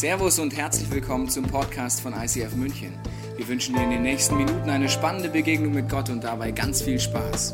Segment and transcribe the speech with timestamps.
[0.00, 2.94] Servus und herzlich willkommen zum Podcast von ICF München.
[3.36, 6.80] Wir wünschen dir in den nächsten Minuten eine spannende Begegnung mit Gott und dabei ganz
[6.80, 7.52] viel Spaß.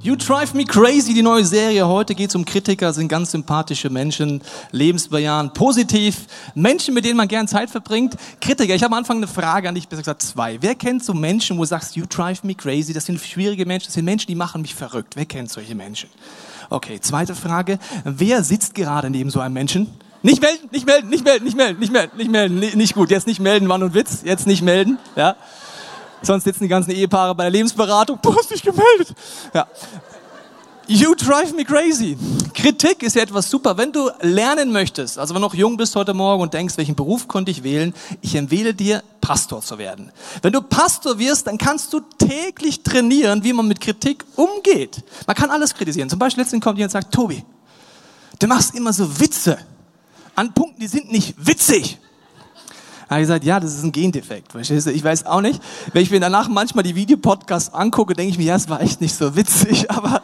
[0.00, 1.86] You Drive Me Crazy, die neue Serie.
[1.86, 4.40] Heute geht es um Kritiker, sind ganz sympathische Menschen,
[4.70, 8.16] lebensbejahend, positiv, Menschen, mit denen man gern Zeit verbringt.
[8.40, 10.56] Kritiker, ich habe am Anfang eine Frage an dich, besser gesagt zwei.
[10.62, 13.88] Wer kennt so Menschen, wo du sagst, You Drive Me Crazy, das sind schwierige Menschen,
[13.88, 15.14] das sind Menschen, die machen mich verrückt.
[15.14, 16.08] Wer kennt solche Menschen?
[16.70, 17.78] Okay, zweite Frage.
[18.04, 19.86] Wer sitzt gerade neben so einem Menschen?
[20.22, 23.10] Nicht melden, nicht melden, nicht melden, nicht melden, nicht melden, nicht melden, nicht, gut.
[23.10, 24.22] Jetzt nicht melden, Mann und Witz.
[24.24, 25.36] Jetzt nicht melden, ja.
[26.22, 28.18] Sonst sitzen die ganzen Ehepaare bei der Lebensberatung.
[28.20, 29.14] Du hast dich gemeldet.
[29.54, 29.68] Ja.
[30.90, 32.16] You drive me crazy.
[32.54, 33.76] Kritik ist ja etwas super.
[33.76, 36.94] Wenn du lernen möchtest, also wenn du noch jung bist heute Morgen und denkst, welchen
[36.94, 37.92] Beruf konnte ich wählen,
[38.22, 40.10] ich empfehle dir, Pastor zu werden.
[40.40, 45.04] Wenn du Pastor wirst, dann kannst du täglich trainieren, wie man mit Kritik umgeht.
[45.26, 46.08] Man kann alles kritisieren.
[46.08, 47.44] Zum Beispiel letztens kommt jemand und sagt, Tobi,
[48.38, 49.58] du machst immer so Witze
[50.36, 51.98] an Punkten, die sind nicht witzig
[53.08, 54.52] habe ich gesagt, ja, das ist ein Gendefekt.
[54.52, 54.92] Verstehst du?
[54.92, 55.62] Ich weiß auch nicht.
[55.92, 59.00] Wenn ich mir danach manchmal die Videopodcasts angucke, denke ich mir, ja, es war echt
[59.00, 60.22] nicht so witzig, aber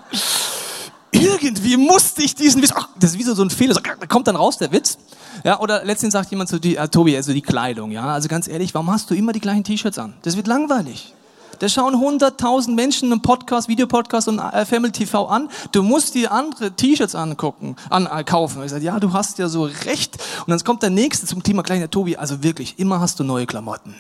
[1.25, 4.27] irgendwie musste ich diesen Witz, ach, das ist wie so ein Fehler, so, da kommt
[4.27, 4.98] dann raus der Witz.
[5.42, 8.48] Ja, oder letztens sagt jemand zu dir, äh, Tobi, also die Kleidung, ja, also ganz
[8.48, 10.14] ehrlich, warum hast du immer die gleichen T-Shirts an?
[10.22, 11.14] Das wird langweilig.
[11.58, 15.48] Da schauen 100.000 Menschen einen Podcast, Videopodcast und äh, Family TV an.
[15.72, 18.62] Du musst dir andere T-Shirts angucken, an, äh, kaufen.
[18.64, 20.17] ich sage, ja, du hast ja so recht.
[20.41, 22.17] Und dann kommt der Nächste zum Thema kleiner Tobi.
[22.17, 23.95] Also wirklich, immer hast du neue Klamotten.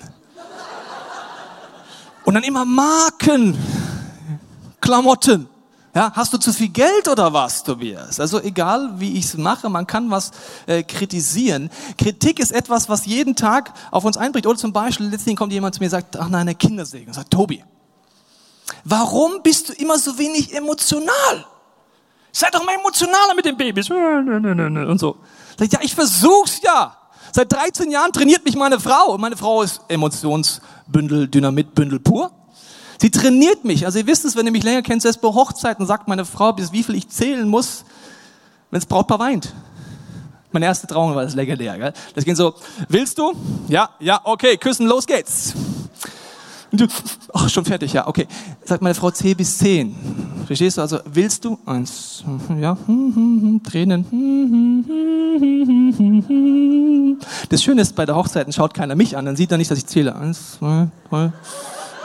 [2.24, 3.56] Und dann immer Marken.
[4.80, 5.48] Klamotten.
[5.94, 8.18] Ja, hast du zu viel Geld oder was, Tobias?
[8.18, 10.32] Also egal, wie ich es mache, man kann was
[10.66, 11.70] äh, kritisieren.
[11.96, 14.46] Kritik ist etwas, was jeden Tag auf uns einbricht.
[14.48, 17.06] Oder zum Beispiel, letztens kommt jemand zu mir und sagt, ach nein, eine Kindersäge.
[17.06, 17.62] Und sagt, Tobi,
[18.82, 21.46] warum bist du immer so wenig emotional?
[22.32, 23.88] Sei doch mal emotionaler mit den Babys.
[23.88, 25.18] Und so.
[25.60, 26.96] Ja, ich versuch's ja.
[27.30, 29.12] Seit 13 Jahren trainiert mich meine Frau.
[29.12, 32.32] Und meine Frau ist Emotionsbündel, Dynamitbündel pur.
[33.00, 33.86] Sie trainiert mich.
[33.86, 36.52] Also ihr wisst es, wenn ihr mich länger kennt, selbst bei Hochzeiten sagt meine Frau,
[36.52, 37.84] bis wie viel ich zählen muss,
[38.70, 39.52] wenn das Brautpaar weint.
[40.52, 41.76] Meine erste Trauung war das legendär.
[41.76, 41.92] Gell?
[42.14, 42.54] Das ging so,
[42.88, 43.32] willst du?
[43.68, 45.52] Ja, ja, okay, küssen, los geht's.
[47.32, 48.26] Ach, schon fertig, ja, okay.
[48.64, 49.96] Sagt meine Frau zähl bis zehn.
[50.46, 50.82] Verstehst du?
[50.82, 51.58] Also, willst du?
[51.66, 52.24] Eins,
[52.60, 52.76] ja,
[53.68, 54.04] Tränen.
[57.48, 59.78] Das Schöne ist, bei der Hochzeiten schaut keiner mich an, dann sieht er nicht, dass
[59.78, 60.14] ich zähle.
[60.14, 61.32] Eins, zwei, drei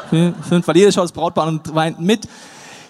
[0.09, 2.27] fünf, weil jeder schaut das Brautpaar und weint mit.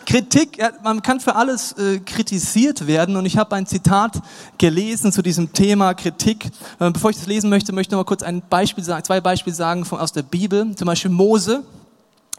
[0.05, 4.19] Kritik, man kann für alles äh, kritisiert werden und ich habe ein Zitat
[4.57, 6.45] gelesen zu diesem Thema Kritik.
[6.79, 9.21] Äh, bevor ich das lesen möchte, möchte ich noch mal kurz ein Beispiel sagen, zwei
[9.21, 10.75] Beispiele sagen von, aus der Bibel.
[10.75, 11.63] Zum Beispiel Mose.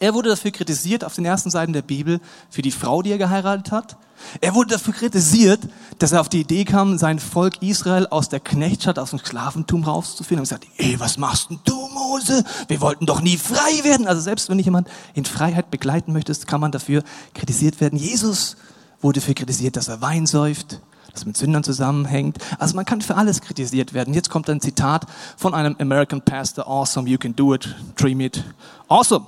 [0.01, 3.19] Er wurde dafür kritisiert auf den ersten Seiten der Bibel für die Frau, die er
[3.19, 3.99] geheiratet hat.
[4.41, 5.61] Er wurde dafür kritisiert,
[5.99, 9.85] dass er auf die Idee kam, sein Volk Israel aus der Knechtschaft, aus dem Sklaventum
[9.85, 10.41] rauszuführen.
[10.41, 12.45] Und gesagt, ey, was machst denn du, Mose?
[12.69, 14.07] Wir wollten doch nie frei werden.
[14.07, 17.03] Also selbst wenn ich jemand in Freiheit begleiten möchtest, kann man dafür
[17.35, 17.99] kritisiert werden.
[17.99, 18.57] Jesus
[19.03, 20.81] wurde dafür kritisiert, dass er Wein säuft,
[21.13, 22.39] das mit Sündern zusammenhängt.
[22.59, 24.15] Also man kann für alles kritisiert werden.
[24.15, 25.07] Jetzt kommt ein Zitat
[25.37, 26.67] von einem American Pastor.
[26.67, 27.75] Awesome, you can do it.
[27.97, 28.43] Dream it.
[28.89, 29.27] Awesome.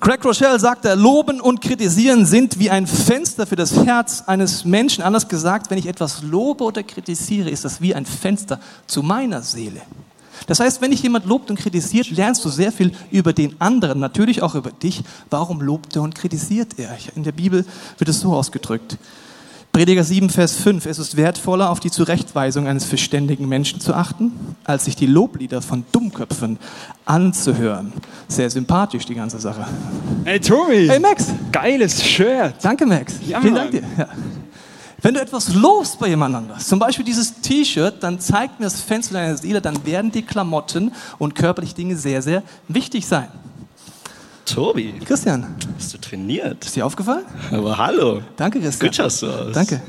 [0.00, 5.04] Craig Rochelle sagte, Loben und Kritisieren sind wie ein Fenster für das Herz eines Menschen.
[5.04, 9.42] Anders gesagt, wenn ich etwas lobe oder kritisiere, ist das wie ein Fenster zu meiner
[9.42, 9.80] Seele.
[10.46, 14.00] Das heißt, wenn dich jemand lobt und kritisiert, lernst du sehr viel über den anderen,
[14.00, 15.02] natürlich auch über dich.
[15.30, 16.96] Warum lobt er und kritisiert er?
[17.14, 17.64] In der Bibel
[17.96, 18.98] wird es so ausgedrückt.
[19.74, 20.86] Prediger 7, Vers 5.
[20.86, 24.30] Es ist wertvoller, auf die Zurechtweisung eines verständigen Menschen zu achten,
[24.62, 26.60] als sich die Loblieder von Dummköpfen
[27.04, 27.92] anzuhören.
[28.28, 29.66] Sehr sympathisch, die ganze Sache.
[30.22, 30.88] Hey, Tobi.
[30.88, 31.26] Hey, Max.
[31.50, 32.54] Geiles Shirt.
[32.62, 33.14] Danke, Max.
[33.26, 33.56] Ja, Vielen.
[33.56, 33.82] Dank dir.
[33.98, 34.06] Ja.
[35.02, 38.80] Wenn du etwas lobst bei jemand anders, zum Beispiel dieses T-Shirt, dann zeigt mir das
[38.80, 43.26] Fenster deiner Seele, dann werden die Klamotten und körperliche Dinge sehr, sehr wichtig sein.
[44.44, 46.64] Tobi, Christian, hast du trainiert?
[46.64, 47.24] ist dir aufgefallen?
[47.50, 48.22] Aber hallo.
[48.36, 48.88] Danke, Christian.
[48.88, 49.52] Gut schaust du aus.
[49.52, 49.80] Danke.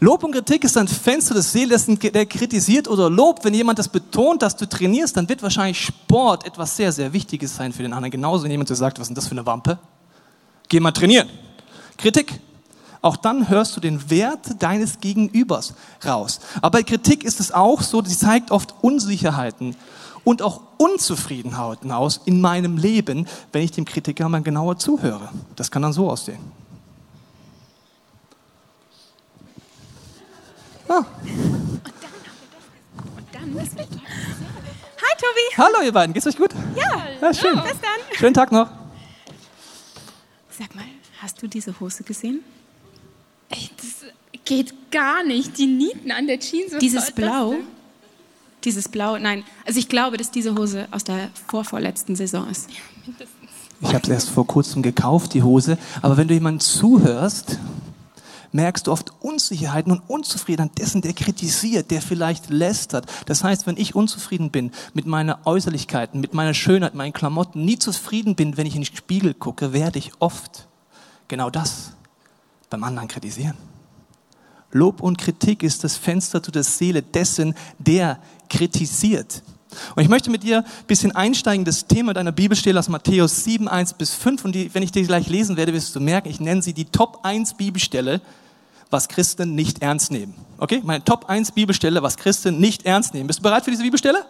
[0.00, 3.44] Lob und Kritik ist ein Fenster des Seele, der kritisiert oder lobt.
[3.44, 7.54] Wenn jemand das betont, dass du trainierst, dann wird wahrscheinlich Sport etwas sehr, sehr Wichtiges
[7.54, 8.10] sein für den anderen.
[8.10, 9.78] Genauso, wenn jemand dir sagt, was ist denn das für eine Wampe?
[10.68, 11.28] Geh mal trainieren.
[11.96, 12.40] Kritik.
[13.00, 15.74] Auch dann hörst du den Wert deines Gegenübers
[16.04, 16.40] raus.
[16.56, 19.76] Aber bei Kritik ist es auch so, sie zeigt oft Unsicherheiten
[20.24, 25.28] und auch Unzufriedenheiten aus in meinem Leben, wenn ich dem Kritiker mal genauer zuhöre.
[25.56, 26.38] Das kann dann so aussehen.
[30.88, 31.80] Ah, Und
[33.32, 34.00] dann das Wetter.
[34.00, 35.56] Hi Tobi.
[35.56, 36.50] hallo ihr beiden, geht's euch gut?
[36.76, 37.02] Ja.
[37.20, 37.54] Ja, schön.
[37.62, 38.16] Bis dann.
[38.16, 38.68] Schönen Tag noch.
[40.50, 40.84] Sag mal,
[41.20, 42.40] hast du diese Hose gesehen?
[43.48, 43.60] Das
[44.44, 45.56] geht gar nicht.
[45.58, 46.76] Die Nieten an der Jeans.
[46.78, 47.66] Dieses Blau, denn?
[48.64, 52.68] Dieses Blau, nein, also ich glaube, dass diese Hose aus der vorvorletzten Saison ist.
[53.80, 55.76] Ich habe es erst vor kurzem gekauft, die Hose.
[56.02, 57.58] Aber wenn du jemandem zuhörst,
[58.52, 63.06] merkst du oft Unsicherheiten und Unzufriedenheit dessen, der kritisiert, der vielleicht lästert.
[63.26, 67.78] Das heißt, wenn ich unzufrieden bin mit meiner Äußerlichkeiten, mit meiner Schönheit, meinen Klamotten, nie
[67.78, 70.68] zufrieden bin, wenn ich in den Spiegel gucke, werde ich oft
[71.28, 71.92] genau das
[72.70, 73.56] beim anderen kritisieren.
[74.70, 78.18] Lob und Kritik ist das Fenster zu der Seele dessen, der
[78.52, 79.42] kritisiert.
[79.96, 83.68] Und ich möchte mit dir ein bisschen einsteigen, das Thema deiner Bibelstelle aus Matthäus 7,
[83.68, 84.44] 1 bis 5.
[84.44, 86.84] Und die, wenn ich die gleich lesen werde, wirst du merken, ich nenne sie die
[86.84, 88.20] Top 1 Bibelstelle,
[88.90, 90.34] was Christen nicht ernst nehmen.
[90.58, 90.82] Okay?
[90.84, 93.26] Meine Top 1 Bibelstelle, was Christen nicht ernst nehmen.
[93.26, 94.26] Bist du bereit für diese Bibelstelle?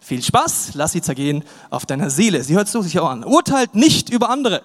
[0.00, 2.42] Viel Spaß, lass sie zergehen auf deiner Seele.
[2.42, 3.24] Sie hört so sich auch an.
[3.24, 4.62] Urteilt nicht über andere.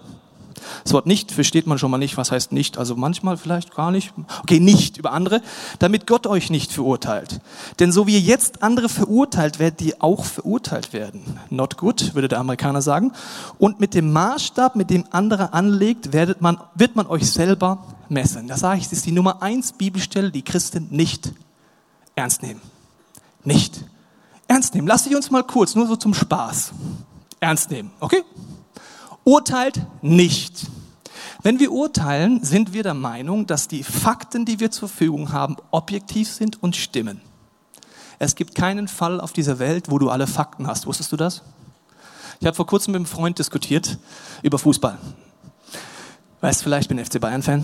[0.84, 2.18] Das Wort nicht versteht man schon mal nicht.
[2.18, 2.78] Was heißt nicht?
[2.78, 4.14] Also manchmal vielleicht gar nicht.
[4.44, 5.42] Okay, nicht über andere,
[5.80, 7.42] damit Gott euch nicht verurteilt.
[7.80, 11.40] Denn so wie ihr jetzt andere verurteilt, werdet ihr auch verurteilt werden.
[11.50, 13.12] Not good, würde der Amerikaner sagen.
[13.58, 18.48] Und mit dem Maßstab, mit dem andere anlegt, werdet man, wird man euch selber messen.
[18.48, 21.34] Das sage ich, das ist die Nummer eins Bibelstelle, die Christen nicht
[22.16, 22.62] ernst nehmen.
[23.44, 23.84] Nicht
[24.48, 24.88] ernst nehmen.
[24.88, 26.74] Lass sie uns mal kurz, nur so zum Spaß,
[27.40, 27.92] ernst nehmen.
[28.00, 28.24] Okay?
[29.30, 30.66] Urteilt nicht.
[31.44, 35.58] Wenn wir urteilen, sind wir der Meinung, dass die Fakten, die wir zur Verfügung haben,
[35.70, 37.22] objektiv sind und stimmen.
[38.18, 40.88] Es gibt keinen Fall auf dieser Welt, wo du alle Fakten hast.
[40.88, 41.44] Wusstest du das?
[42.40, 44.00] Ich habe vor kurzem mit einem Freund diskutiert
[44.42, 44.98] über Fußball.
[46.42, 47.64] Weißt vielleicht, ich bin FC Bayern-Fan.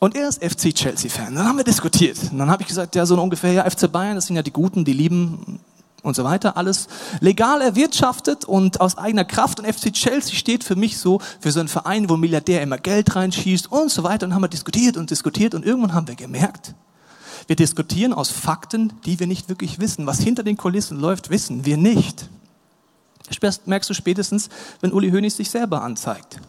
[0.00, 1.34] Und er ist FC Chelsea-Fan.
[1.34, 2.18] Dann haben wir diskutiert.
[2.30, 4.52] Und dann habe ich gesagt, ja, so ungefähr, ja, FC Bayern, das sind ja die
[4.52, 5.60] Guten, die lieben
[6.02, 6.56] und so weiter.
[6.56, 6.88] Alles
[7.20, 9.60] legal erwirtschaftet und aus eigener Kraft.
[9.60, 12.78] Und FC Chelsea steht für mich so für so einen Verein, wo ein Milliardär immer
[12.78, 14.26] Geld reinschießt und so weiter.
[14.26, 15.54] Und haben wir diskutiert und diskutiert.
[15.54, 16.74] Und irgendwann haben wir gemerkt,
[17.46, 20.06] wir diskutieren aus Fakten, die wir nicht wirklich wissen.
[20.06, 22.28] Was hinter den Kulissen läuft, wissen wir nicht.
[23.66, 24.48] Merkst du spätestens,
[24.80, 26.40] wenn Uli Hoeneß sich selber anzeigt.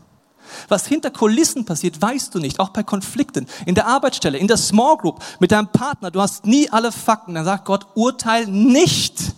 [0.67, 4.57] Was hinter Kulissen passiert, weißt du nicht, auch bei Konflikten, in der Arbeitsstelle, in der
[4.57, 7.35] Small Group, mit deinem Partner, du hast nie alle Fakten.
[7.35, 9.33] Dann sagt Gott, urteil nicht.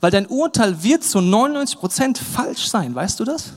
[0.00, 3.52] Weil dein Urteil wird zu 99 Prozent falsch sein, weißt du das?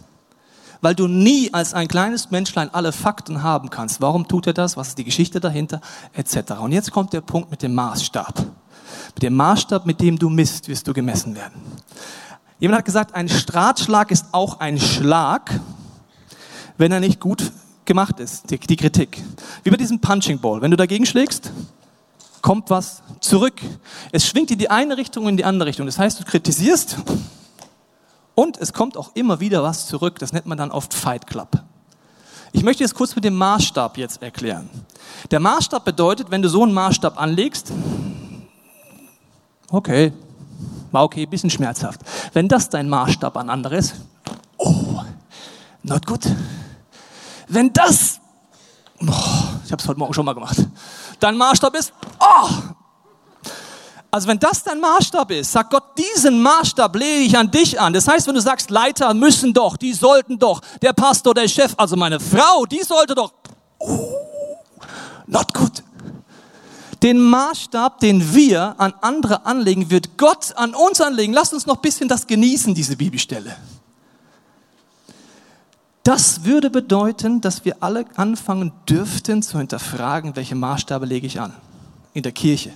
[0.81, 3.99] Weil du nie als ein kleines Menschlein alle Fakten haben kannst.
[3.99, 4.77] Warum tut er das?
[4.77, 5.81] Was ist die Geschichte dahinter?
[6.13, 6.53] Etc.
[6.59, 8.45] Und jetzt kommt der Punkt mit dem Maßstab.
[9.13, 11.61] Mit dem Maßstab, mit dem du misst, wirst du gemessen werden.
[12.59, 15.59] Jemand hat gesagt, ein Stratschlag ist auch ein Schlag,
[16.77, 17.51] wenn er nicht gut
[17.85, 19.21] gemacht ist, die, die Kritik.
[19.63, 20.61] Wie bei diesem Punching Ball.
[20.61, 21.51] Wenn du dagegen schlägst,
[22.41, 23.61] kommt was zurück.
[24.11, 25.85] Es schwingt in die eine Richtung und in die andere Richtung.
[25.85, 26.97] Das heißt, du kritisierst
[28.35, 30.19] und es kommt auch immer wieder was zurück.
[30.19, 31.49] Das nennt man dann oft Fight Club.
[32.51, 34.69] Ich möchte es kurz mit dem Maßstab jetzt erklären.
[35.29, 37.71] Der Maßstab bedeutet, wenn du so einen Maßstab anlegst,
[39.69, 40.13] okay,
[40.91, 42.01] war okay, bisschen schmerzhaft.
[42.33, 43.95] Wenn das dein Maßstab an andere ist,
[44.57, 45.01] oh,
[45.83, 46.21] not good.
[47.47, 48.19] Wenn das,
[49.01, 49.05] oh,
[49.65, 50.57] ich habe es heute Morgen schon mal gemacht,
[51.19, 51.93] dein Maßstab ist,
[52.29, 52.49] oh,
[54.11, 57.93] also wenn das dein Maßstab ist, sagt Gott, diesen Maßstab lege ich an dich an.
[57.93, 61.73] Das heißt, wenn du sagst, Leiter müssen doch, die sollten doch, der Pastor, der Chef,
[61.77, 63.33] also meine Frau, die sollte doch,
[63.77, 64.15] oh,
[65.27, 65.83] not good.
[67.03, 71.31] Den Maßstab, den wir an andere anlegen, wird Gott an uns anlegen.
[71.31, 73.55] Lasst uns noch ein bisschen das genießen, diese Bibelstelle.
[76.03, 81.53] Das würde bedeuten, dass wir alle anfangen dürften zu hinterfragen, welche Maßstabe lege ich an.
[82.13, 82.71] In der Kirche,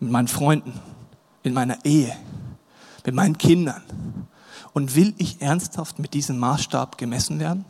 [0.00, 0.72] mit meinen Freunden,
[1.42, 2.14] in meiner Ehe,
[3.04, 3.82] mit meinen Kindern.
[4.72, 7.64] Und will ich ernsthaft mit diesem Maßstab gemessen werden?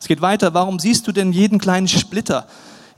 [0.00, 0.54] Es geht weiter.
[0.54, 2.46] Warum siehst du denn jeden kleinen Splitter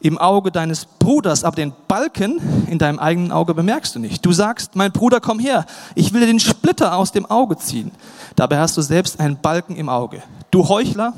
[0.00, 4.24] im Auge deines Bruders, aber den Balken in deinem eigenen Auge bemerkst du nicht?
[4.24, 7.90] Du sagst, mein Bruder, komm her, ich will dir den Splitter aus dem Auge ziehen.
[8.36, 10.22] Dabei hast du selbst einen Balken im Auge.
[10.50, 11.14] Du Heuchler,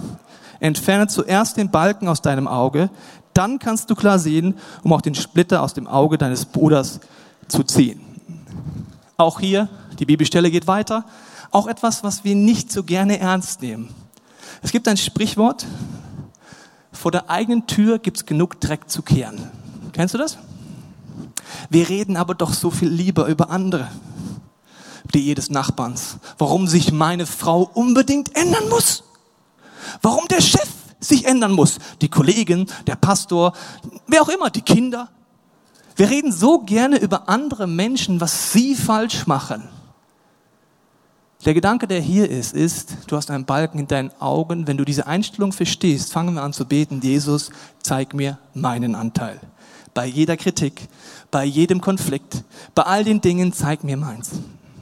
[0.58, 2.90] entferne zuerst den Balken aus deinem Auge,
[3.36, 7.00] dann kannst du klar sehen, um auch den Splitter aus dem Auge deines Bruders
[7.48, 8.00] zu ziehen.
[9.16, 11.04] Auch hier, die Bibelstelle geht weiter,
[11.50, 13.88] auch etwas, was wir nicht so gerne ernst nehmen.
[14.62, 15.66] Es gibt ein Sprichwort,
[16.92, 19.50] vor der eigenen Tür gibt es genug Dreck zu kehren.
[19.92, 20.38] Kennst du das?
[21.70, 23.88] Wir reden aber doch so viel lieber über andere,
[25.14, 26.16] die Ehe des Nachbarns.
[26.38, 29.04] Warum sich meine Frau unbedingt ändern muss.
[30.02, 30.68] Warum der Chef
[31.00, 31.78] sich ändern muss.
[32.00, 33.52] Die Kollegin, der Pastor,
[34.06, 35.08] wer auch immer, die Kinder.
[35.96, 39.68] Wir reden so gerne über andere Menschen, was sie falsch machen.
[41.44, 44.66] Der Gedanke, der hier ist, ist, du hast einen Balken in deinen Augen.
[44.66, 47.50] Wenn du diese Einstellung verstehst, fangen wir an zu beten, Jesus,
[47.80, 49.40] zeig mir meinen Anteil.
[49.94, 50.88] Bei jeder Kritik,
[51.30, 52.42] bei jedem Konflikt,
[52.74, 54.32] bei all den Dingen, zeig mir meins.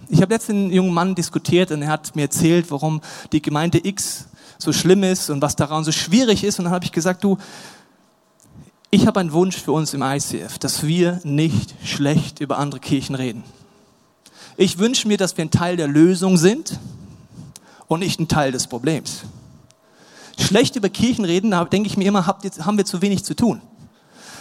[0.09, 3.01] Ich habe letztens einen jungen Mann diskutiert und er hat mir erzählt, warum
[3.33, 4.27] die Gemeinde X
[4.59, 6.59] so schlimm ist und was daran so schwierig ist.
[6.59, 7.39] Und dann habe ich gesagt, du,
[8.91, 13.15] ich habe einen Wunsch für uns im ICF, dass wir nicht schlecht über andere Kirchen
[13.15, 13.43] reden.
[14.57, 16.79] Ich wünsche mir, dass wir ein Teil der Lösung sind
[17.89, 19.23] und nicht ein Teil des Problems.
[20.39, 23.61] Schlecht über Kirchen reden, da denke ich mir immer, haben wir zu wenig zu tun.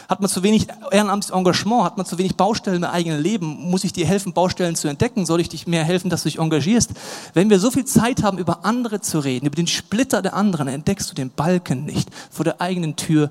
[0.09, 1.83] Hat man zu wenig ehrenamtliches Engagement?
[1.83, 3.47] Hat man zu wenig Baustellen im eigenen Leben?
[3.69, 5.25] Muss ich dir helfen, Baustellen zu entdecken?
[5.25, 6.91] Soll ich dich mehr helfen, dass du dich engagierst?
[7.33, 10.67] Wenn wir so viel Zeit haben, über andere zu reden, über den Splitter der anderen,
[10.67, 12.09] entdeckst du den Balken nicht.
[12.31, 13.29] Vor der eigenen Tür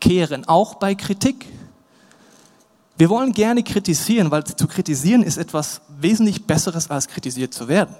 [0.00, 1.46] kehren, auch bei Kritik.
[2.96, 7.94] Wir wollen gerne kritisieren, weil zu kritisieren ist etwas wesentlich Besseres, als kritisiert zu werden.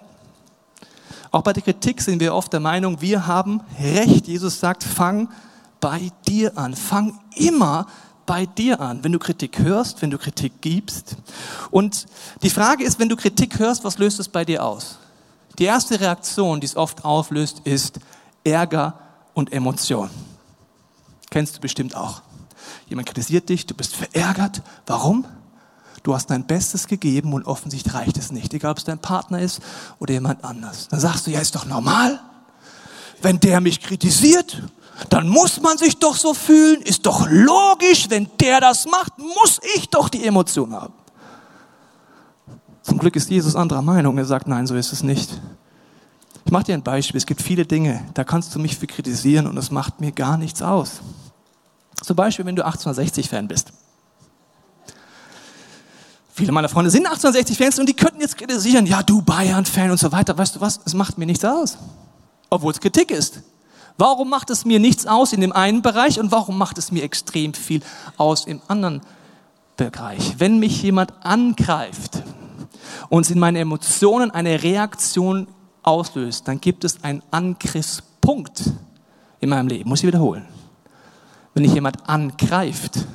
[1.31, 4.29] Auch bei der Kritik sind wir oft der Meinung, wir haben Recht.
[4.29, 5.29] Jesus sagt, fang
[5.81, 6.77] bei dir an.
[6.77, 7.87] Fang immer
[8.27, 11.17] bei dir an, wenn du Kritik hörst, wenn du Kritik gibst.
[11.71, 12.07] Und
[12.43, 14.99] die Frage ist, wenn du Kritik hörst, was löst es bei dir aus?
[15.59, 18.01] Die erste Reaktion, die es oft auflöst, ist
[18.43, 18.99] Ärger
[19.35, 20.11] und Emotion.
[21.31, 22.23] Kennst du bestimmt auch.
[22.89, 24.63] Jemand kritisiert dich, du bist verärgert.
[24.87, 25.25] Warum?
[26.03, 29.41] Du hast dein Bestes gegeben und offensichtlich reicht es nicht, egal ob es dein Partner
[29.41, 29.61] ist
[29.99, 30.89] oder jemand anders.
[30.89, 32.21] Dann sagst du, ja, ist doch normal.
[33.23, 34.63] Wenn der mich kritisiert,
[35.11, 36.83] dann muss man sich doch so fühlen.
[36.83, 40.95] Ist doch logisch, wenn der das macht, muss ich doch die Emotion haben.
[42.83, 44.19] Zum Glück ist Jesus anderer Meinung.
[44.19, 45.41] Er sagt, nein, so ist es nicht.
[46.45, 47.17] Ich mache dir ein Beispiel.
[47.17, 50.37] Es gibt viele Dinge, da kannst du mich für kritisieren und es macht mir gar
[50.37, 51.01] nichts aus.
[52.03, 53.73] Zum Beispiel, wenn du 1860-Fan bist.
[56.35, 60.13] Viele meiner Freunde sind 1860-Fans und die könnten jetzt kritisieren, ja, du Bayern-Fan und so
[60.13, 60.37] weiter.
[60.37, 60.81] Weißt du was?
[60.85, 61.79] Es macht mir nichts aus.
[62.51, 63.41] Obwohl es Kritik ist.
[63.97, 67.05] Warum macht es mir nichts aus in dem einen Bereich und warum macht es mir
[67.05, 67.81] extrem viel
[68.17, 69.03] aus im anderen
[69.77, 70.35] Bereich?
[70.39, 72.23] Wenn mich jemand angreift
[73.09, 75.47] und in meine Emotionen eine Reaktion
[75.85, 78.65] auslöst, dann gibt es einen Angriffspunkt
[79.39, 79.89] in meinem Leben.
[79.89, 80.47] Muss ich wiederholen.
[81.53, 83.07] Wenn dich jemand angreift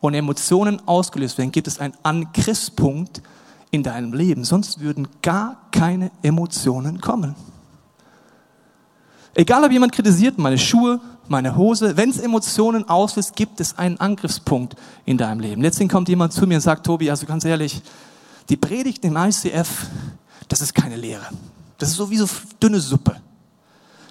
[0.00, 3.22] und Emotionen ausgelöst werden, gibt es einen Angriffspunkt
[3.70, 4.42] in deinem Leben.
[4.42, 7.36] Sonst würden gar keine Emotionen kommen.
[9.38, 14.00] Egal, ob jemand kritisiert, meine Schuhe, meine Hose, wenn es Emotionen auslöst, gibt es einen
[14.00, 15.62] Angriffspunkt in deinem Leben.
[15.62, 17.80] Letztendlich kommt jemand zu mir und sagt, Tobi, also ganz ehrlich,
[18.48, 19.86] die Predigt im ICF,
[20.48, 21.24] das ist keine Lehre.
[21.78, 22.26] Das ist so wie so
[22.60, 23.14] dünne Suppe.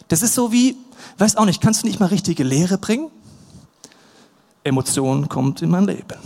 [0.08, 0.78] Das ist so wie,
[1.18, 3.12] weiß auch nicht, kannst du nicht mal richtige Lehre bringen?
[4.64, 6.18] Emotion kommt in mein Leben.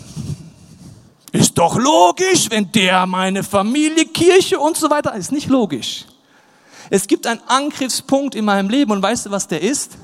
[1.31, 6.05] Ist doch logisch, wenn der meine Familie, Kirche und so weiter, ist nicht logisch.
[6.91, 9.97] Es gibt einen Angriffspunkt in meinem Leben und weißt du, was der ist?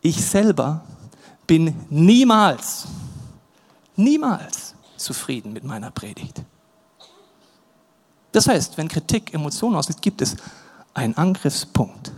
[0.00, 0.84] Ich selber
[1.48, 2.86] bin niemals,
[3.96, 6.42] niemals zufrieden mit meiner Predigt.
[8.30, 10.36] Das heißt, wenn Kritik Emotionen auslöst, gibt es
[10.94, 12.12] einen Angriffspunkt.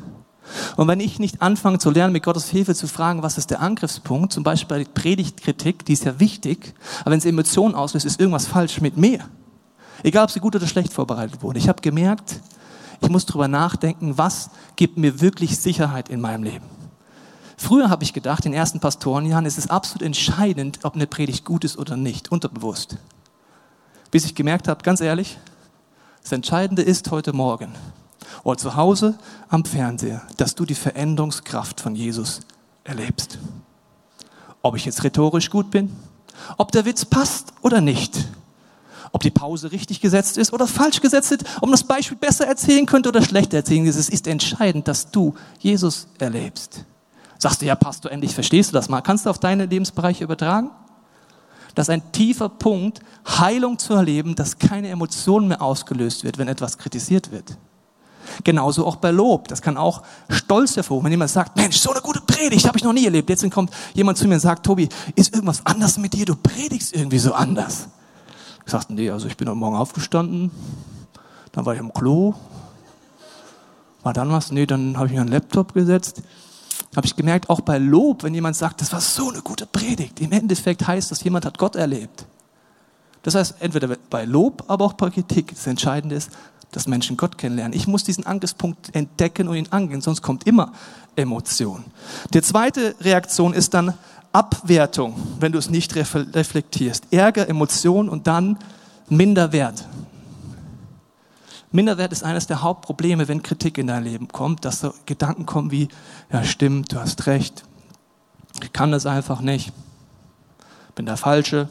[0.76, 3.62] Und wenn ich nicht anfange zu lernen, mit Gottes Hilfe zu fragen, was ist der
[3.62, 8.20] Angriffspunkt, zum Beispiel bei Predigtkritik, die ist ja wichtig, aber wenn es Emotionen auslöst, ist
[8.20, 9.20] irgendwas falsch mit mir.
[10.02, 11.58] Egal, ob sie gut oder schlecht vorbereitet wurde.
[11.58, 12.42] Ich habe gemerkt,
[13.02, 16.64] ich muss darüber nachdenken, was gibt mir wirklich Sicherheit in meinem Leben.
[17.56, 21.44] Früher habe ich gedacht, in den ersten Pastorenjahren ist es absolut entscheidend, ob eine Predigt
[21.44, 22.96] gut ist oder nicht, unterbewusst.
[24.10, 25.38] Bis ich gemerkt habe, ganz ehrlich,
[26.22, 27.72] das Entscheidende ist heute Morgen,
[28.44, 29.18] oder zu Hause
[29.48, 32.40] am Fernseher, dass du die Veränderungskraft von Jesus
[32.84, 33.38] erlebst.
[34.62, 35.94] Ob ich jetzt rhetorisch gut bin,
[36.56, 38.26] ob der Witz passt oder nicht,
[39.12, 42.46] ob die Pause richtig gesetzt ist oder falsch gesetzt ist, ob man das Beispiel besser
[42.46, 43.86] erzählen könnte oder schlechter erzählen.
[43.86, 46.84] Es ist entscheidend, dass du Jesus erlebst.
[47.38, 49.02] Sagst du, ja, Pastor, endlich verstehst du das mal.
[49.02, 50.70] Kannst du auf deine Lebensbereiche übertragen?
[51.74, 56.48] Das ist ein tiefer Punkt, Heilung zu erleben, dass keine Emotion mehr ausgelöst wird, wenn
[56.48, 57.56] etwas kritisiert wird.
[58.44, 59.48] Genauso auch bei Lob.
[59.48, 61.06] Das kann auch Stolz hervorrufen.
[61.06, 63.28] Wenn jemand sagt, Mensch, so eine gute Predigt habe ich noch nie erlebt.
[63.28, 66.24] Jetzt kommt jemand zu mir und sagt, Tobi, ist irgendwas anders mit dir?
[66.24, 67.88] Du predigst irgendwie so anders.
[68.64, 70.50] Ich sagte, nee, also ich bin heute Morgen aufgestanden,
[71.52, 72.34] dann war ich am Klo,
[74.02, 74.50] war dann was?
[74.52, 76.22] Nee, dann habe ich mir einen Laptop gesetzt.
[76.94, 80.20] Habe ich gemerkt, auch bei Lob, wenn jemand sagt, das war so eine gute Predigt,
[80.20, 82.26] im Endeffekt heißt das, jemand hat Gott erlebt.
[83.22, 85.54] Das heißt, entweder bei Lob, aber auch bei Kritik.
[85.54, 86.30] Das Entscheidende ist,
[86.72, 87.76] dass Menschen Gott kennenlernen.
[87.76, 90.72] Ich muss diesen Angriffspunkt entdecken und ihn angehen, sonst kommt immer
[91.14, 91.84] Emotion.
[92.34, 93.94] Die zweite Reaktion ist dann
[94.32, 97.06] Abwertung, wenn du es nicht reflektierst.
[97.10, 98.58] Ärger, Emotion und dann
[99.08, 99.86] Minderwert.
[101.70, 105.70] Minderwert ist eines der Hauptprobleme, wenn Kritik in dein Leben kommt, dass so Gedanken kommen
[105.70, 105.88] wie,
[106.30, 107.64] ja stimmt, du hast recht,
[108.62, 109.72] ich kann das einfach nicht,
[110.94, 111.68] bin der Falsche,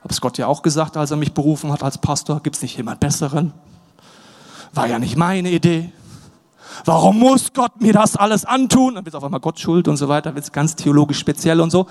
[0.00, 2.62] habe es Gott ja auch gesagt, als er mich berufen hat als Pastor, gibt es
[2.62, 3.52] nicht jemand Besseren,
[4.72, 5.92] war ja nicht meine Idee.
[6.84, 8.96] Warum muss Gott mir das alles antun?
[8.96, 11.70] Dann wird auf einmal Gott schuld und so weiter, wird es ganz theologisch speziell und
[11.70, 11.86] so.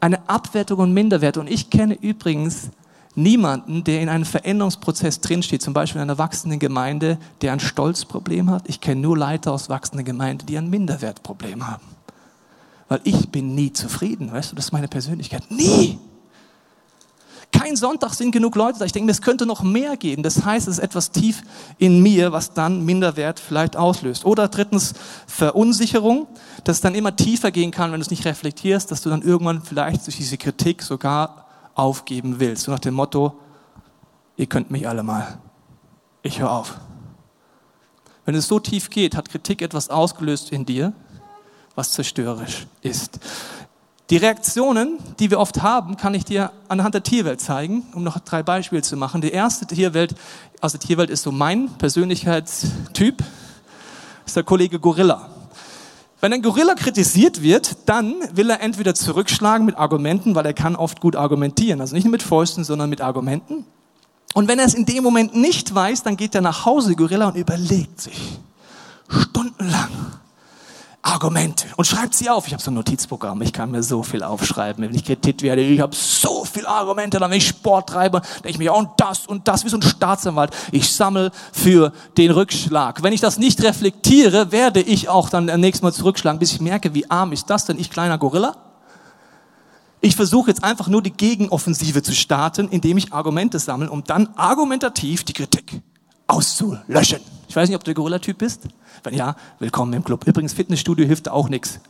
[0.00, 1.36] Eine Abwertung und Minderwert.
[1.36, 2.70] Und ich kenne übrigens
[3.14, 8.50] niemanden, der in einem Veränderungsprozess drinsteht, zum Beispiel in einer wachsenden Gemeinde, der ein Stolzproblem
[8.50, 8.68] hat.
[8.68, 11.84] Ich kenne nur Leiter aus wachsenden Gemeinden, die ein Minderwertproblem haben.
[12.88, 15.50] Weil ich bin nie zufrieden, weißt du, das ist meine Persönlichkeit.
[15.50, 15.98] Nie!
[17.52, 18.84] Kein Sonntag sind genug Leute da.
[18.84, 20.22] Ich denke, es könnte noch mehr geben.
[20.22, 21.42] Das heißt, es ist etwas tief
[21.78, 24.24] in mir, was dann Minderwert vielleicht auslöst.
[24.24, 24.94] Oder drittens
[25.26, 26.26] Verunsicherung,
[26.64, 29.22] dass es dann immer tiefer gehen kann, wenn du es nicht reflektierst, dass du dann
[29.22, 32.64] irgendwann vielleicht durch diese Kritik sogar aufgeben willst.
[32.64, 33.38] So nach dem Motto,
[34.36, 35.38] ihr könnt mich alle mal.
[36.22, 36.78] Ich höre auf.
[38.26, 40.92] Wenn es so tief geht, hat Kritik etwas ausgelöst in dir,
[41.74, 43.20] was zerstörerisch ist.
[44.10, 48.18] Die Reaktionen, die wir oft haben, kann ich dir anhand der Tierwelt zeigen, um noch
[48.20, 49.20] drei Beispiele zu machen.
[49.20, 50.14] Die erste Tierwelt
[50.62, 53.22] aus der Tierwelt ist so mein Persönlichkeitstyp,
[54.24, 55.28] ist der Kollege Gorilla.
[56.20, 60.74] Wenn ein Gorilla kritisiert wird, dann will er entweder zurückschlagen mit Argumenten, weil er kann
[60.74, 63.66] oft gut argumentieren, also nicht nur mit Fäusten, sondern mit Argumenten.
[64.32, 67.28] Und wenn er es in dem Moment nicht weiß, dann geht er nach Hause, Gorilla,
[67.28, 68.38] und überlegt sich
[69.08, 69.90] stundenlang,
[71.08, 72.46] Argumente und schreibt sie auf.
[72.46, 74.84] Ich habe so ein Notizprogramm, ich kann mir so viel aufschreiben.
[74.84, 78.50] Wenn ich kritisiert werde, ich habe so viele Argumente, dann wenn ich Sport treibe, denke
[78.50, 80.54] ich mir, und das und das, wie so ein Staatsanwalt.
[80.70, 83.02] Ich sammle für den Rückschlag.
[83.02, 86.92] Wenn ich das nicht reflektiere, werde ich auch dann nächstes Mal zurückschlagen, bis ich merke,
[86.92, 88.56] wie arm ist das denn, ich kleiner Gorilla?
[90.00, 94.28] Ich versuche jetzt einfach nur die Gegenoffensive zu starten, indem ich Argumente sammle, um dann
[94.36, 95.80] argumentativ die Kritik
[96.26, 97.20] auszulöschen.
[97.48, 98.68] Ich weiß nicht, ob du der Gorilla-Typ bist.
[99.04, 100.26] Wenn ja, willkommen im Club.
[100.26, 101.80] Übrigens, Fitnessstudio hilft auch nichts.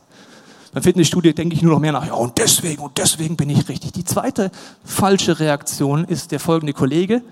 [0.72, 3.68] Beim Fitnessstudio denke ich nur noch mehr nach, ja, und deswegen, und deswegen bin ich
[3.68, 3.92] richtig.
[3.92, 4.50] Die zweite
[4.84, 7.22] falsche Reaktion ist der folgende Kollege.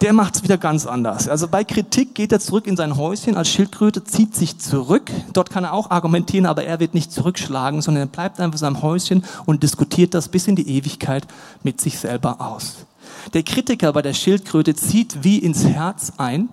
[0.00, 1.28] Der macht es wieder ganz anders.
[1.28, 5.10] Also bei Kritik geht er zurück in sein Häuschen als Schildkröte, zieht sich zurück.
[5.34, 8.58] Dort kann er auch argumentieren, aber er wird nicht zurückschlagen, sondern er bleibt einfach in
[8.58, 11.26] seinem Häuschen und diskutiert das bis in die Ewigkeit
[11.62, 12.86] mit sich selber aus.
[13.34, 16.48] Der Kritiker bei der Schildkröte zieht wie ins Herz ein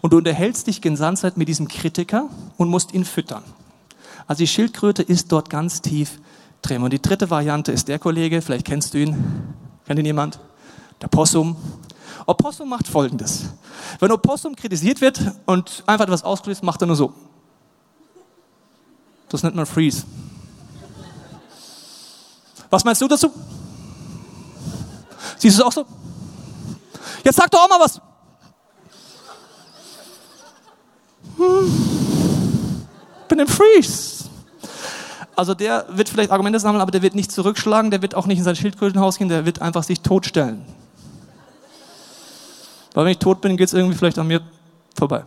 [0.00, 3.42] und du unterhältst dich Gesamtzeit mit diesem Kritiker und musst ihn füttern.
[4.26, 6.20] Also die Schildkröte ist dort ganz tief
[6.62, 6.82] drin.
[6.82, 9.54] Und die dritte Variante ist der Kollege, vielleicht kennst du ihn,
[9.86, 10.38] kennt ihn jemand?
[11.02, 11.56] Der Possum.
[12.26, 13.46] Opossum macht Folgendes.
[13.98, 17.12] Wenn Opossum kritisiert wird und einfach etwas ausgelöst, macht er nur so.
[19.28, 20.04] Das nennt man Freeze.
[22.68, 23.32] Was meinst du dazu?
[25.38, 25.86] Siehst du es auch so?
[27.24, 28.00] Jetzt sag doch auch mal was.
[31.36, 32.86] Hm.
[33.28, 34.24] Bin im Freeze.
[35.36, 38.38] Also der wird vielleicht Argumente sammeln, aber der wird nicht zurückschlagen, der wird auch nicht
[38.38, 40.66] in sein Schildkrötenhaus gehen, der wird einfach sich totstellen.
[42.92, 44.42] Weil wenn ich tot bin, geht es irgendwie vielleicht an mir
[44.94, 45.24] vorbei.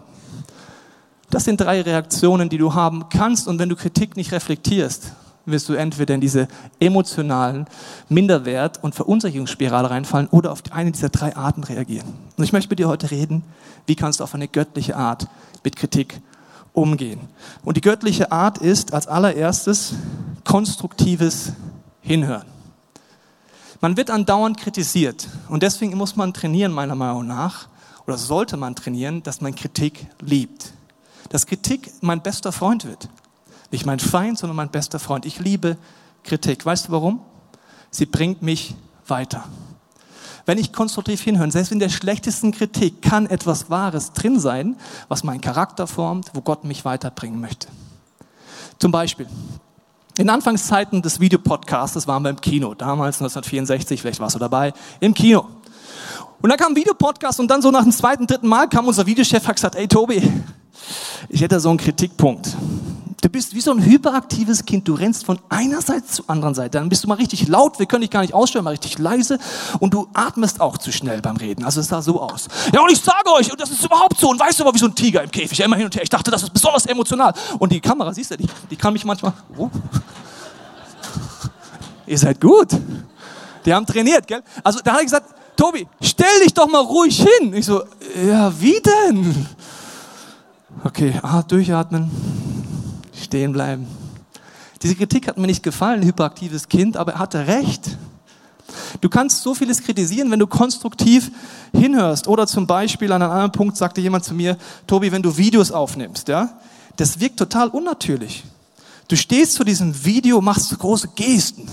[1.29, 5.13] Das sind drei Reaktionen, die du haben kannst und wenn du Kritik nicht reflektierst,
[5.45, 6.47] wirst du entweder in diese
[6.79, 7.65] emotionalen
[8.07, 12.07] Minderwert- und Verunsicherungsspirale reinfallen oder auf eine dieser drei Arten reagieren.
[12.37, 13.43] Und ich möchte mit dir heute reden,
[13.87, 15.27] wie kannst du auf eine göttliche Art
[15.63, 16.21] mit Kritik
[16.73, 17.19] umgehen.
[17.63, 19.93] Und die göttliche Art ist als allererstes
[20.43, 21.53] konstruktives
[22.01, 22.47] Hinhören.
[23.79, 27.67] Man wird andauernd kritisiert und deswegen muss man trainieren, meiner Meinung nach,
[28.05, 30.73] oder sollte man trainieren, dass man Kritik liebt.
[31.29, 33.09] Dass Kritik mein bester Freund wird.
[33.71, 35.25] Nicht mein Feind, sondern mein bester Freund.
[35.25, 35.77] Ich liebe
[36.23, 36.65] Kritik.
[36.65, 37.21] Weißt du warum?
[37.91, 38.75] Sie bringt mich
[39.07, 39.45] weiter.
[40.45, 44.75] Wenn ich konstruktiv hinhöre, selbst in der schlechtesten Kritik kann etwas Wahres drin sein,
[45.07, 47.67] was meinen Charakter formt, wo Gott mich weiterbringen möchte.
[48.77, 49.27] Zum Beispiel,
[50.17, 55.13] in Anfangszeiten des Videopodcasts, waren wir im Kino, damals 1964, vielleicht warst du dabei, im
[55.13, 55.47] Kino.
[56.41, 59.05] Und dann kam ein Videopodcast und dann so nach dem zweiten, dritten Mal kam unser
[59.05, 60.21] Videochef und gesagt, ey Tobi,
[61.29, 62.57] ich hätte so einen Kritikpunkt.
[63.23, 64.85] Du bist wie so ein hyperaktives Kind.
[64.85, 66.71] Du rennst von einer Seite zur anderen Seite.
[66.71, 67.79] Dann bist du mal richtig laut.
[67.79, 69.39] Wir können dich gar nicht ausstellen, mal richtig leise.
[69.79, 71.63] Und du atmest auch zu schnell beim Reden.
[71.63, 72.49] Also es sah so aus.
[72.73, 74.29] Ja, und ich sage euch, und das ist überhaupt so.
[74.29, 75.57] Und weißt du aber, wie so ein Tiger im Käfig.
[75.61, 76.03] Immer hin und her.
[76.03, 77.33] Ich dachte, das ist besonders emotional.
[77.59, 79.31] Und die Kamera, siehst du, die, die kann mich manchmal.
[79.57, 79.69] Oh.
[82.05, 82.71] Ihr seid gut.
[83.65, 84.43] Die haben trainiert, gell?
[84.65, 87.53] Also da hat er gesagt, Tobi, stell dich doch mal ruhig hin.
[87.53, 87.83] Ich so,
[88.27, 89.47] ja, wie denn?
[90.83, 92.42] Okay, ah, durchatmen
[93.15, 93.87] stehen bleiben.
[94.81, 97.97] Diese Kritik hat mir nicht gefallen, hyperaktives Kind, aber er hatte recht.
[99.01, 101.31] Du kannst so vieles kritisieren, wenn du konstruktiv
[101.73, 102.27] hinhörst.
[102.27, 105.71] Oder zum Beispiel an einem anderen Punkt sagte jemand zu mir, Tobi, wenn du Videos
[105.71, 106.57] aufnimmst, ja,
[106.97, 108.43] das wirkt total unnatürlich.
[109.07, 111.67] Du stehst zu diesem Video, machst große Gesten.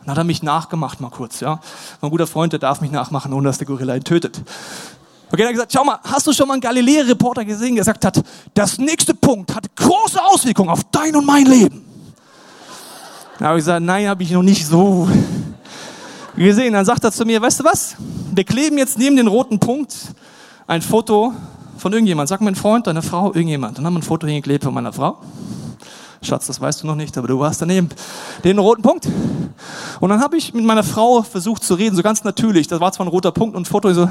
[0.00, 1.60] Dann hat er mich nachgemacht mal kurz, ja.
[2.00, 4.40] Mein guter Freund, der darf mich nachmachen, ohne dass der Gorilla ihn tötet.
[5.30, 8.04] Okay, er hat gesagt, schau mal, hast du schon mal einen Galileo-Reporter gesehen, der gesagt
[8.04, 8.22] hat,
[8.54, 11.84] das nächste Punkt hat große Auswirkungen auf dein und mein Leben.
[13.38, 15.08] Da habe ich gesagt, nein, habe ich noch nicht so
[16.36, 16.72] gesehen.
[16.72, 17.96] Dann sagt er zu mir, weißt du was?
[18.34, 19.94] Wir kleben jetzt neben den roten Punkt
[20.66, 21.32] ein Foto
[21.76, 22.28] von irgendjemand.
[22.28, 23.78] Sag mein Freund, deine Frau, irgendjemand.
[23.78, 25.18] Dann haben wir ein Foto hingeklebt von meiner Frau.
[26.22, 27.88] Schatz, das weißt du noch nicht, aber du warst daneben
[28.42, 29.06] den roten Punkt.
[30.00, 32.68] Und dann habe ich mit meiner Frau versucht zu reden, so ganz natürlich.
[32.68, 34.08] Das war zwar ein roter Punkt und ein Foto, so.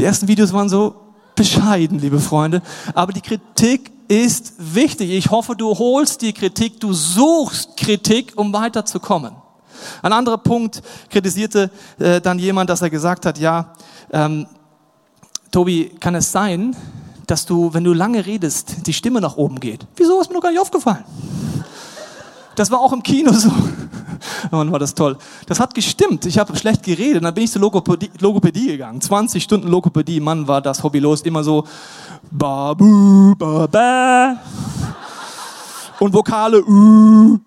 [0.00, 0.94] Die ersten Videos waren so
[1.36, 2.62] bescheiden, liebe Freunde.
[2.94, 5.10] Aber die Kritik ist wichtig.
[5.10, 9.34] Ich hoffe, du holst die Kritik, du suchst Kritik, um weiterzukommen.
[10.00, 13.74] Ein anderer Punkt kritisierte äh, dann jemand, dass er gesagt hat, ja,
[14.10, 14.46] ähm,
[15.50, 16.74] Tobi, kann es sein,
[17.26, 19.86] dass du, wenn du lange redest, die Stimme nach oben geht?
[19.96, 21.04] Wieso ist mir noch gar nicht aufgefallen?
[22.54, 23.52] Das war auch im Kino so.
[24.58, 25.16] Mann, war das toll.
[25.46, 26.26] Das hat gestimmt.
[26.26, 27.22] Ich habe schlecht geredet.
[27.22, 29.00] Dann bin ich zur Logopädie, Logopädie gegangen.
[29.00, 30.20] 20 Stunden Logopädie.
[30.20, 31.22] Mann, war das hobbylos.
[31.22, 31.64] Immer so
[32.30, 34.36] Babu, ba, ba.
[35.98, 36.64] Und Vokale.
[36.64, 37.38] Uh.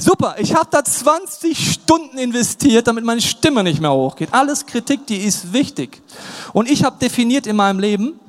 [0.00, 4.28] Super, ich habe da 20 Stunden investiert, damit meine Stimme nicht mehr hochgeht.
[4.32, 6.00] Alles Kritik, die ist wichtig.
[6.52, 8.20] Und ich habe definiert in meinem Leben,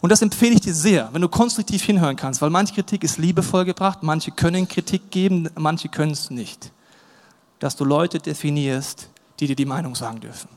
[0.00, 3.18] und das empfehle ich dir sehr, wenn du konstruktiv hinhören kannst, weil manche Kritik ist
[3.18, 6.72] liebevoll gebracht, manche können Kritik geben, manche können es nicht
[7.62, 10.48] dass du Leute definierst, die dir die Meinung sagen dürfen.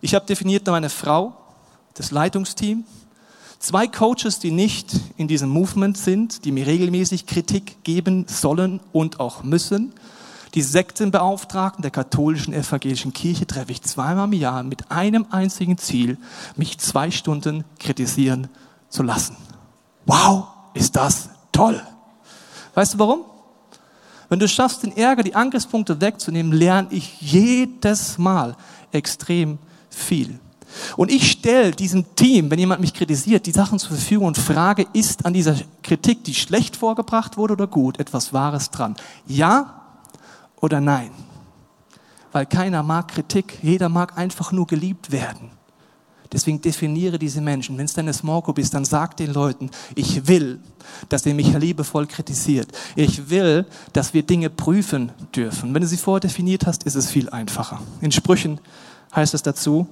[0.00, 1.36] Ich habe definiert meine Frau,
[1.94, 2.84] das Leitungsteam,
[3.58, 9.18] zwei Coaches, die nicht in diesem Movement sind, die mir regelmäßig Kritik geben sollen und
[9.18, 9.92] auch müssen.
[10.54, 16.16] Die Sektenbeauftragten der katholischen evangelischen Kirche treffe ich zweimal im Jahr mit einem einzigen Ziel,
[16.54, 18.46] mich zwei Stunden kritisieren
[18.88, 19.36] zu lassen.
[20.06, 21.82] Wow, ist das toll.
[22.74, 23.24] Weißt du warum?
[24.30, 28.56] Wenn du schaffst, den Ärger, die Angriffspunkte wegzunehmen, lerne ich jedes Mal
[28.92, 29.58] extrem
[29.90, 30.38] viel.
[30.96, 34.86] Und ich stelle diesem Team, wenn jemand mich kritisiert, die Sachen zur Verfügung und frage,
[34.92, 38.94] ist an dieser Kritik, die schlecht vorgebracht wurde oder gut, etwas Wahres dran?
[39.26, 39.82] Ja
[40.60, 41.10] oder nein?
[42.30, 45.50] Weil keiner mag Kritik, jeder mag einfach nur geliebt werden.
[46.32, 47.76] Deswegen definiere diese Menschen.
[47.76, 50.60] Wenn es deine Small Group ist, dann sag den Leuten, ich will,
[51.08, 52.68] dass ihr mich liebevoll kritisiert.
[52.94, 55.74] Ich will, dass wir Dinge prüfen dürfen.
[55.74, 57.80] Wenn du sie vorher definiert hast, ist es viel einfacher.
[58.00, 58.60] In Sprüchen
[59.14, 59.88] heißt es dazu,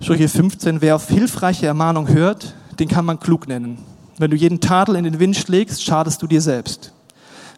[0.00, 3.78] Sprüche 15, wer auf hilfreiche Ermahnung hört, den kann man klug nennen.
[4.18, 6.92] Wenn du jeden Tadel in den Wind schlägst, schadest du dir selbst.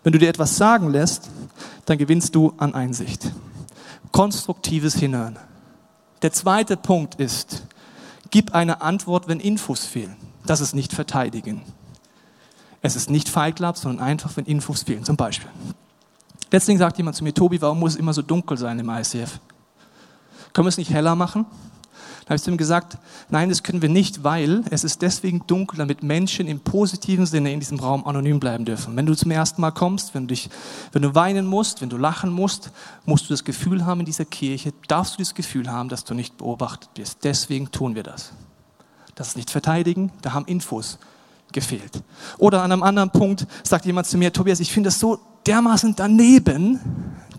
[0.03, 1.29] Wenn du dir etwas sagen lässt,
[1.87, 3.33] dann gewinnst du an Einsicht.
[4.11, 5.39] Konstruktives Hinhören.
[6.23, 7.63] Der zweite Punkt ist,
[8.31, 10.17] Gib eine Antwort, wenn Infos fehlen.
[10.47, 11.63] Das ist nicht verteidigen.
[12.83, 15.05] Es ist nicht Feiglab, sondern einfach, wenn Infos fehlen.
[15.05, 15.51] Zum Beispiel.
[16.53, 19.41] Deswegen sagt jemand zu mir, Tobi, warum muss es immer so dunkel sein im ICF?
[20.53, 21.47] Können wir es nicht heller machen?
[22.29, 22.99] Da habe ich zu ihm gesagt,
[23.31, 27.55] nein, das können wir nicht, weil es ist deswegen dunkel, damit Menschen im positiven Sinne
[27.55, 28.95] in diesem Raum anonym bleiben dürfen.
[28.97, 30.51] Wenn du zum ersten Mal kommst, wenn du, dich,
[30.93, 32.71] wenn du weinen musst, wenn du lachen musst,
[33.07, 36.13] musst du das Gefühl haben in dieser Kirche, darfst du das Gefühl haben, dass du
[36.13, 37.25] nicht beobachtet wirst.
[37.25, 38.33] Deswegen tun wir das.
[39.15, 40.99] Das ist nicht verteidigen, da haben Infos
[41.53, 42.03] gefehlt.
[42.37, 45.97] Oder an einem anderen Punkt sagt jemand zu mir, Tobias, ich finde das so dermaßen
[45.97, 46.79] daneben,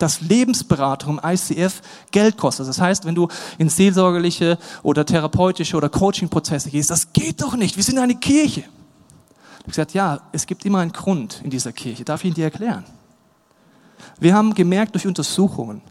[0.01, 1.81] dass Lebensberatung im ICF
[2.11, 2.67] Geld kostet.
[2.67, 7.75] Das heißt, wenn du in seelsorgerliche oder therapeutische oder Coaching-Prozesse gehst, das geht doch nicht.
[7.75, 8.61] Wir sind eine Kirche.
[8.61, 12.03] Ich habe gesagt, ja, es gibt immer einen Grund in dieser Kirche.
[12.03, 12.85] Darf ich ihn dir erklären?
[14.19, 15.81] Wir haben gemerkt durch Untersuchungen,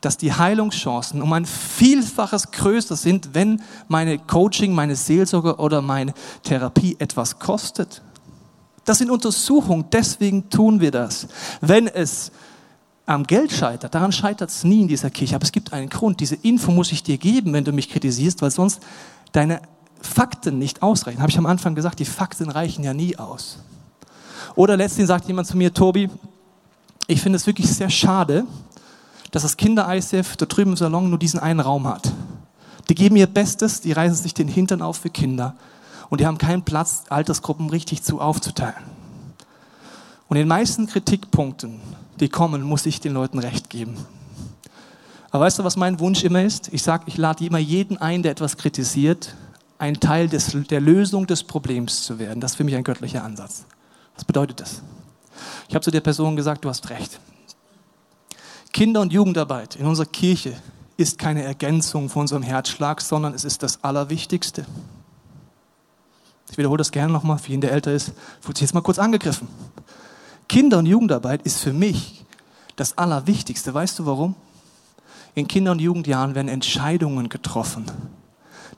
[0.00, 6.14] dass die Heilungschancen um ein Vielfaches größer sind, wenn meine Coaching, meine Seelsorge oder meine
[6.42, 8.02] Therapie etwas kostet.
[8.84, 11.28] Das sind Untersuchungen, deswegen tun wir das.
[11.60, 12.32] Wenn es
[13.10, 16.20] am Geld scheitert, daran scheitert es nie in dieser Kirche, aber es gibt einen Grund.
[16.20, 18.80] Diese Info muss ich dir geben, wenn du mich kritisierst, weil sonst
[19.32, 19.60] deine
[20.00, 21.20] Fakten nicht ausreichen.
[21.20, 23.58] Habe ich am Anfang gesagt, die Fakten reichen ja nie aus.
[24.54, 26.08] Oder letztens sagt jemand zu mir, Tobi,
[27.08, 28.44] ich finde es wirklich sehr schade,
[29.32, 32.12] dass das Kinder-ICF da drüben im Salon nur diesen einen Raum hat.
[32.88, 35.56] Die geben ihr Bestes, die reißen sich den Hintern auf für Kinder
[36.10, 38.99] und die haben keinen Platz, Altersgruppen richtig zu aufzuteilen.
[40.30, 41.80] Und den meisten Kritikpunkten,
[42.20, 43.96] die kommen, muss ich den Leuten recht geben.
[45.32, 46.72] Aber weißt du, was mein Wunsch immer ist?
[46.72, 49.34] Ich sage, ich lade immer jeden ein, der etwas kritisiert,
[49.78, 52.40] ein Teil des, der Lösung des Problems zu werden.
[52.40, 53.64] Das ist für mich ein göttlicher Ansatz.
[54.14, 54.82] Was bedeutet das?
[55.68, 57.18] Ich habe zu der Person gesagt, du hast recht.
[58.72, 60.54] Kinder- und Jugendarbeit in unserer Kirche
[60.96, 64.64] ist keine Ergänzung von unserem Herzschlag, sondern es ist das Allerwichtigste.
[66.52, 69.00] Ich wiederhole das gerne nochmal, für jeden, der älter ist, fühlt sich jetzt mal kurz
[69.00, 69.48] angegriffen.
[70.50, 72.24] Kinder- und Jugendarbeit ist für mich
[72.74, 73.72] das Allerwichtigste.
[73.72, 74.34] Weißt du warum?
[75.36, 77.84] In Kinder- und Jugendjahren werden Entscheidungen getroffen,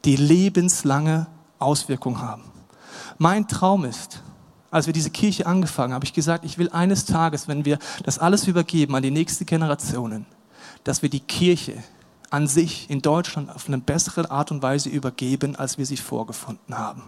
[0.04, 2.42] die lebenslange Auswirkungen haben.
[3.16, 4.22] Mein Traum ist,
[4.70, 7.78] als wir diese Kirche angefangen haben, habe ich gesagt, ich will eines Tages, wenn wir
[8.04, 10.26] das alles übergeben an die nächsten Generationen,
[10.85, 11.82] dass wir die Kirche
[12.28, 16.76] an sich in Deutschland auf eine bessere Art und Weise übergeben, als wir sie vorgefunden
[16.76, 17.04] haben.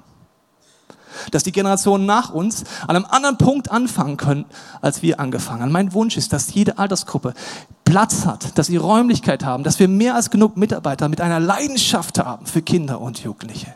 [1.31, 4.45] Dass die Generationen nach uns an einem anderen Punkt anfangen können,
[4.81, 5.73] als wir angefangen haben.
[5.73, 7.35] Mein Wunsch ist, dass jede Altersgruppe
[7.85, 12.19] Platz hat, dass sie Räumlichkeit haben, dass wir mehr als genug Mitarbeiter mit einer Leidenschaft
[12.19, 13.75] haben für Kinder und Jugendliche.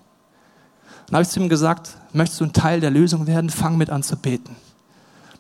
[1.07, 3.48] Dann habe ich zu ihm gesagt, möchtest du ein Teil der Lösung werden?
[3.48, 4.57] Fang mit an zu beten.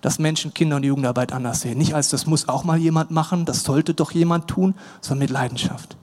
[0.00, 1.76] Dass Menschen Kinder- und Jugendarbeit anders sehen.
[1.76, 5.30] Nicht als, das muss auch mal jemand machen, das sollte doch jemand tun, sondern mit
[5.30, 5.96] Leidenschaft.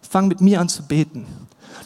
[0.00, 1.26] Fang mit mir an zu beten.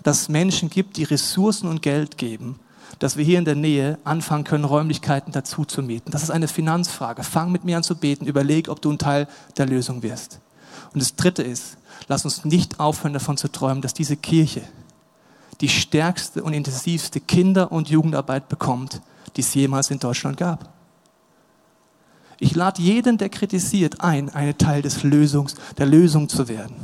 [0.03, 2.61] Dass es Menschen gibt, die Ressourcen und Geld geben,
[2.99, 6.11] dass wir hier in der Nähe anfangen können, Räumlichkeiten dazu zu mieten.
[6.11, 7.23] Das ist eine Finanzfrage.
[7.23, 8.27] Fang mit mir an zu beten.
[8.27, 9.29] Überleg, ob du ein Teil
[9.59, 10.41] der Lösung wirst.
[10.93, 11.77] Und das Dritte ist,
[12.09, 14.63] lass uns nicht aufhören davon zu träumen, dass diese Kirche
[15.61, 19.01] die stärkste und intensivste Kinder- und Jugendarbeit bekommt,
[19.37, 20.73] die es jemals in Deutschland gab.
[22.39, 26.77] Ich lade jeden, der kritisiert, ein, eine Teil des Lösungs, der Lösung zu werden.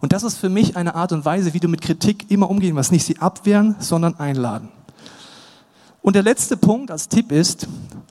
[0.00, 2.74] Und das ist für mich eine Art und Weise, wie du mit Kritik immer umgehen
[2.74, 2.92] musst.
[2.92, 4.68] Nicht sie abwehren, sondern einladen.
[6.02, 7.66] Und der letzte Punkt als Tipp ist,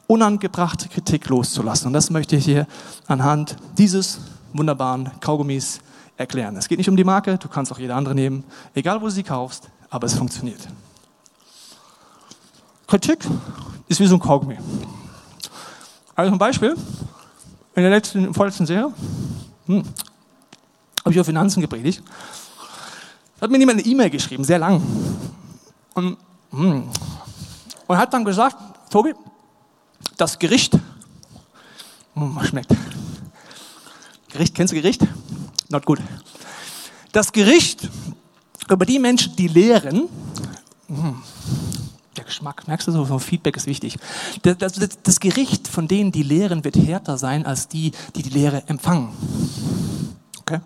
[0.08, 1.88] unangebrachte Kritik loszulassen.
[1.88, 2.68] Und das möchte ich hier
[3.08, 4.20] anhand dieses
[4.54, 5.80] wunderbaren Kaugummis
[6.18, 6.56] erklären.
[6.58, 8.44] Es geht nicht um die Marke, du kannst auch jede andere nehmen,
[8.76, 10.68] egal wo du sie kaufst, aber es funktioniert.
[12.88, 13.20] Kritik
[13.88, 14.58] ist wie so ein Kaugummi.
[16.16, 16.76] Also ein Beispiel,
[17.76, 18.92] in der letzten, vorletzten Serie
[19.68, 19.84] hm,
[21.00, 22.04] habe ich über Finanzen gepredigt.
[23.40, 24.82] Da hat mir jemand eine E-Mail geschrieben, sehr lang.
[25.94, 26.18] Und,
[26.52, 26.90] hm,
[27.90, 28.56] und hat dann gesagt,
[28.92, 29.16] Tobi,
[30.16, 30.78] das Gericht,
[32.14, 32.70] hm, schmeckt.
[34.32, 35.02] Gericht, kennst du Gericht?
[35.70, 36.00] Not gut.
[37.12, 37.90] Das Gericht
[38.70, 40.08] über die Menschen, die lehren,
[40.88, 41.24] hm,
[42.16, 43.98] der Geschmack, merkst du so, so Feedback ist wichtig.
[44.44, 48.30] Das, das, das, Gericht von denen, die lehren, wird härter sein als die, die die
[48.30, 49.10] Lehre empfangen.
[50.42, 50.60] Okay?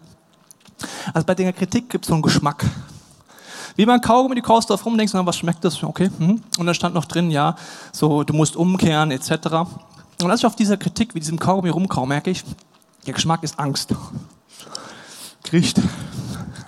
[1.14, 2.66] Also bei der Kritik gibt es so einen Geschmack.
[3.76, 5.84] Wie beim Kaugummi, die kaust drauf rum, denkst du, was schmeckt das?
[5.84, 6.10] Okay.
[6.18, 6.42] Hm.
[6.58, 7.56] Und da stand noch drin, ja,
[7.92, 9.32] so, du musst umkehren, etc.
[10.22, 12.44] Und als ich auf dieser Kritik, wie diesem Kaugummi rumkau, merke ich,
[13.06, 13.94] der Geschmack ist Angst.
[15.52, 15.80] Riecht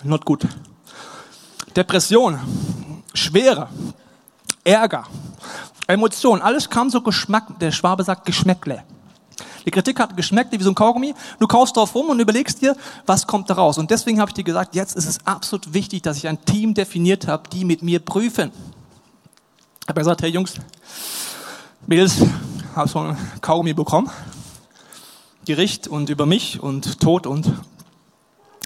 [0.05, 0.47] not gut.
[1.75, 2.39] Depression,
[3.13, 3.67] Schwere,
[4.63, 5.05] Ärger,
[5.87, 8.83] Emotionen, alles kam so Geschmack, der Schwabe sagt Geschmäckle.
[9.65, 11.15] Die Kritik hat Geschmäckle wie so ein Kaugummi.
[11.39, 12.75] Du kaufst drauf rum und überlegst dir,
[13.05, 13.77] was kommt da raus.
[13.77, 16.73] Und deswegen habe ich dir gesagt, jetzt ist es absolut wichtig, dass ich ein Team
[16.73, 18.51] definiert habe, die mit mir prüfen.
[19.81, 20.53] Ich habe gesagt, hey Jungs,
[21.87, 22.17] Mädels,
[22.75, 24.09] habe so ein Kaugummi bekommen.
[25.45, 27.51] Gericht und über mich und Tod und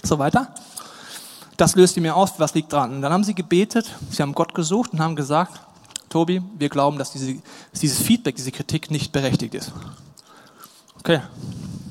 [0.04, 0.54] so weiter.
[1.58, 2.96] Das löst ihr mir aus, was liegt dran.
[2.96, 5.60] Und dann haben sie gebetet, sie haben Gott gesucht und haben gesagt,
[6.08, 7.36] Tobi, wir glauben, dass, diese,
[7.72, 9.74] dass dieses Feedback, diese Kritik nicht berechtigt ist.
[11.00, 11.22] Okay,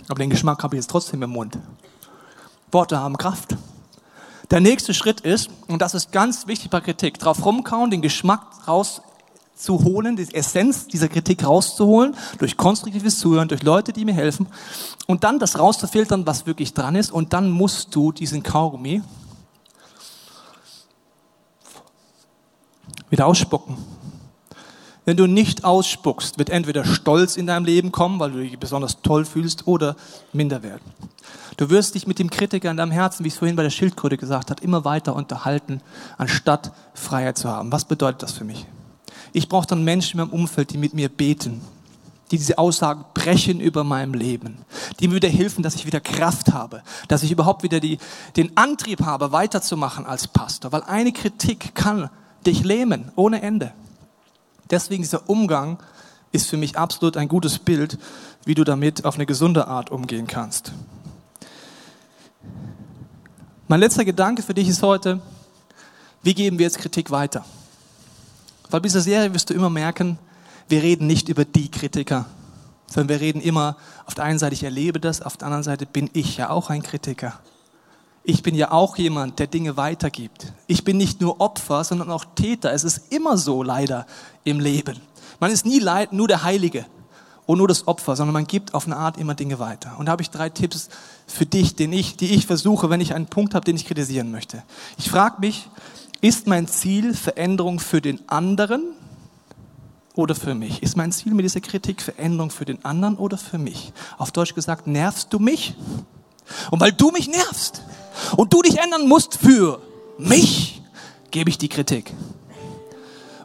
[0.09, 1.59] aber den Geschmack habe ich jetzt trotzdem im Mund.
[2.71, 3.57] Worte haben Kraft.
[4.51, 8.43] Der nächste Schritt ist, und das ist ganz wichtig bei Kritik, drauf rumkauen, den Geschmack
[8.67, 14.47] rauszuholen, die Essenz dieser Kritik rauszuholen, durch konstruktives Zuhören, durch Leute, die mir helfen,
[15.07, 19.03] und dann das rauszufiltern, was wirklich dran ist, und dann musst du diesen Kaugummi
[23.11, 23.77] wieder ausspucken.
[25.09, 29.01] Wenn du nicht ausspuckst, wird entweder Stolz in deinem Leben kommen, weil du dich besonders
[29.01, 29.97] toll fühlst, oder
[30.35, 30.83] Minderwert.
[31.57, 33.71] Du wirst dich mit dem Kritiker in deinem Herzen, wie ich es vorhin bei der
[33.71, 35.81] Schildkröte gesagt habe, immer weiter unterhalten,
[36.19, 37.73] anstatt Freiheit zu haben.
[37.73, 38.67] Was bedeutet das für mich?
[39.33, 41.63] Ich brauche dann Menschen in meinem Umfeld, die mit mir beten,
[42.31, 44.59] die diese Aussagen brechen über meinem Leben,
[45.01, 47.97] die mir wieder helfen, dass ich wieder Kraft habe, dass ich überhaupt wieder die,
[48.37, 50.71] den Antrieb habe, weiterzumachen als Pastor.
[50.71, 52.11] Weil eine Kritik kann
[52.45, 53.73] dich lähmen, ohne Ende.
[54.71, 55.79] Deswegen dieser Umgang
[56.33, 57.99] ist für mich absolut ein gutes Bild,
[58.45, 60.73] wie du damit auf eine gesunde Art umgehen kannst.
[63.67, 65.21] Mein letzter Gedanke für dich ist heute,
[66.23, 67.45] wie geben wir jetzt Kritik weiter?
[68.71, 70.19] Weil bei dieser Serie wirst du immer merken,
[70.69, 72.27] wir reden nicht über die Kritiker,
[72.87, 73.77] sondern wir reden immer,
[74.07, 76.71] auf der einen Seite, ich erlebe das, auf der anderen Seite bin ich ja auch
[76.71, 77.39] ein Kritiker.
[78.25, 80.53] Ich bin ja auch jemand, der Dinge weitergibt.
[80.67, 82.73] Ich bin nicht nur Opfer, sondern auch Täter.
[82.73, 84.07] Es ist immer so leider
[84.45, 85.01] im Leben.
[85.41, 86.85] Man ist nie nur der Heilige
[87.47, 89.97] und nur das Opfer, sondern man gibt auf eine Art immer Dinge weiter.
[89.99, 90.91] Und da habe ich drei Tipps
[91.27, 94.31] für dich, den ich, die ich versuche, wenn ich einen Punkt habe, den ich kritisieren
[94.31, 94.63] möchte.
[94.99, 95.71] Ich frage mich,
[96.21, 98.83] ist mein Ziel Veränderung für den anderen
[100.15, 100.83] oder für mich?
[100.83, 103.93] Ist mein Ziel mit dieser Kritik Veränderung für den anderen oder für mich?
[104.19, 105.75] Auf Deutsch gesagt, nervst du mich?
[106.71, 107.83] Und weil du mich nervst
[108.37, 109.81] und du dich ändern musst für
[110.19, 110.83] mich,
[111.31, 112.13] gebe ich die Kritik.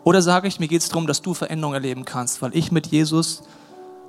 [0.04, 2.88] Oder sage ich, mir geht es darum, dass du Veränderung erleben kannst, weil ich mit
[2.88, 3.44] Jesus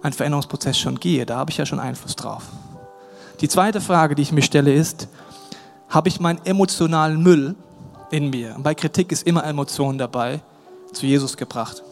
[0.02, 1.24] einen Veränderungsprozess schon gehe.
[1.24, 2.42] Da habe ich ja schon Einfluss drauf.
[3.40, 5.08] Die zweite Frage, die ich mir stelle, ist,
[5.88, 7.54] habe ich meinen emotionalen Müll
[8.10, 8.54] in mir?
[8.56, 10.40] Und bei Kritik ist immer Emotion dabei,
[10.92, 11.82] zu Jesus gebracht.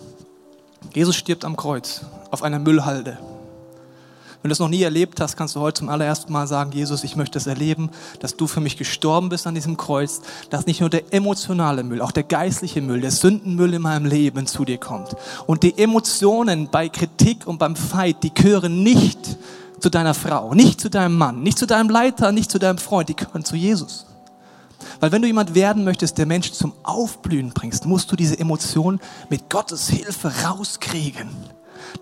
[0.95, 3.19] Jesus stirbt am Kreuz auf einer Müllhalde.
[4.43, 7.05] Wenn du das noch nie erlebt hast, kannst du heute zum allerersten Mal sagen, Jesus,
[7.05, 10.81] ich möchte es erleben, dass du für mich gestorben bist an diesem Kreuz, dass nicht
[10.81, 14.79] nur der emotionale Müll, auch der geistliche Müll, der Sündenmüll in meinem Leben zu dir
[14.79, 15.15] kommt.
[15.47, 19.39] Und die Emotionen bei Kritik und beim Fight, die gehören nicht
[19.79, 23.09] zu deiner Frau, nicht zu deinem Mann, nicht zu deinem Leiter, nicht zu deinem Freund,
[23.11, 24.07] die gehören zu Jesus.
[24.99, 29.01] Weil wenn du jemand werden möchtest, der Menschen zum Aufblühen bringst, musst du diese Emotionen
[29.31, 31.31] mit Gottes Hilfe rauskriegen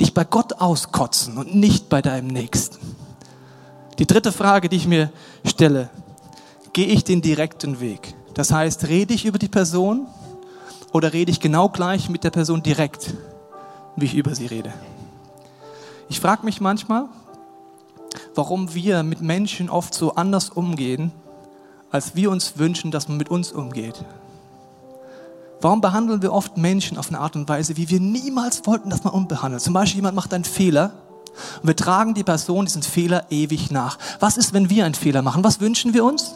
[0.01, 2.79] dich bei Gott auskotzen und nicht bei deinem Nächsten.
[3.99, 5.11] Die dritte Frage, die ich mir
[5.45, 5.91] stelle,
[6.73, 8.15] gehe ich den direkten Weg?
[8.35, 10.07] Das heißt, rede ich über die Person
[10.93, 13.15] oder rede ich genau gleich mit der Person direkt,
[13.97, 14.73] wie ich über sie rede?
[16.09, 17.07] Ich frage mich manchmal,
[18.35, 21.13] warum wir mit Menschen oft so anders umgehen,
[21.91, 24.05] als wir uns wünschen, dass man mit uns umgeht.
[25.61, 29.05] Warum behandeln wir oft Menschen auf eine Art und Weise, wie wir niemals wollten, dass
[29.05, 29.63] man unbehandelt?
[29.63, 30.93] Zum Beispiel jemand macht einen Fehler
[31.63, 33.99] und wir tragen die Person diesen Fehler ewig nach.
[34.21, 35.45] Was ist, wenn wir einen Fehler machen?
[35.45, 36.35] Was wünschen wir uns?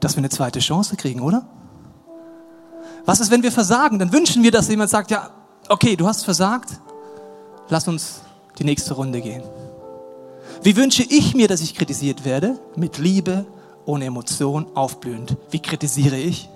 [0.00, 1.46] Dass wir eine zweite Chance kriegen, oder?
[3.04, 3.98] Was ist, wenn wir versagen?
[3.98, 5.30] Dann wünschen wir, dass jemand sagt, ja,
[5.68, 6.80] okay, du hast versagt,
[7.68, 8.20] lass uns
[8.58, 9.42] die nächste Runde gehen.
[10.62, 12.60] Wie wünsche ich mir, dass ich kritisiert werde?
[12.76, 13.46] Mit Liebe,
[13.84, 15.36] ohne Emotion, aufblühend.
[15.50, 16.48] Wie kritisiere ich?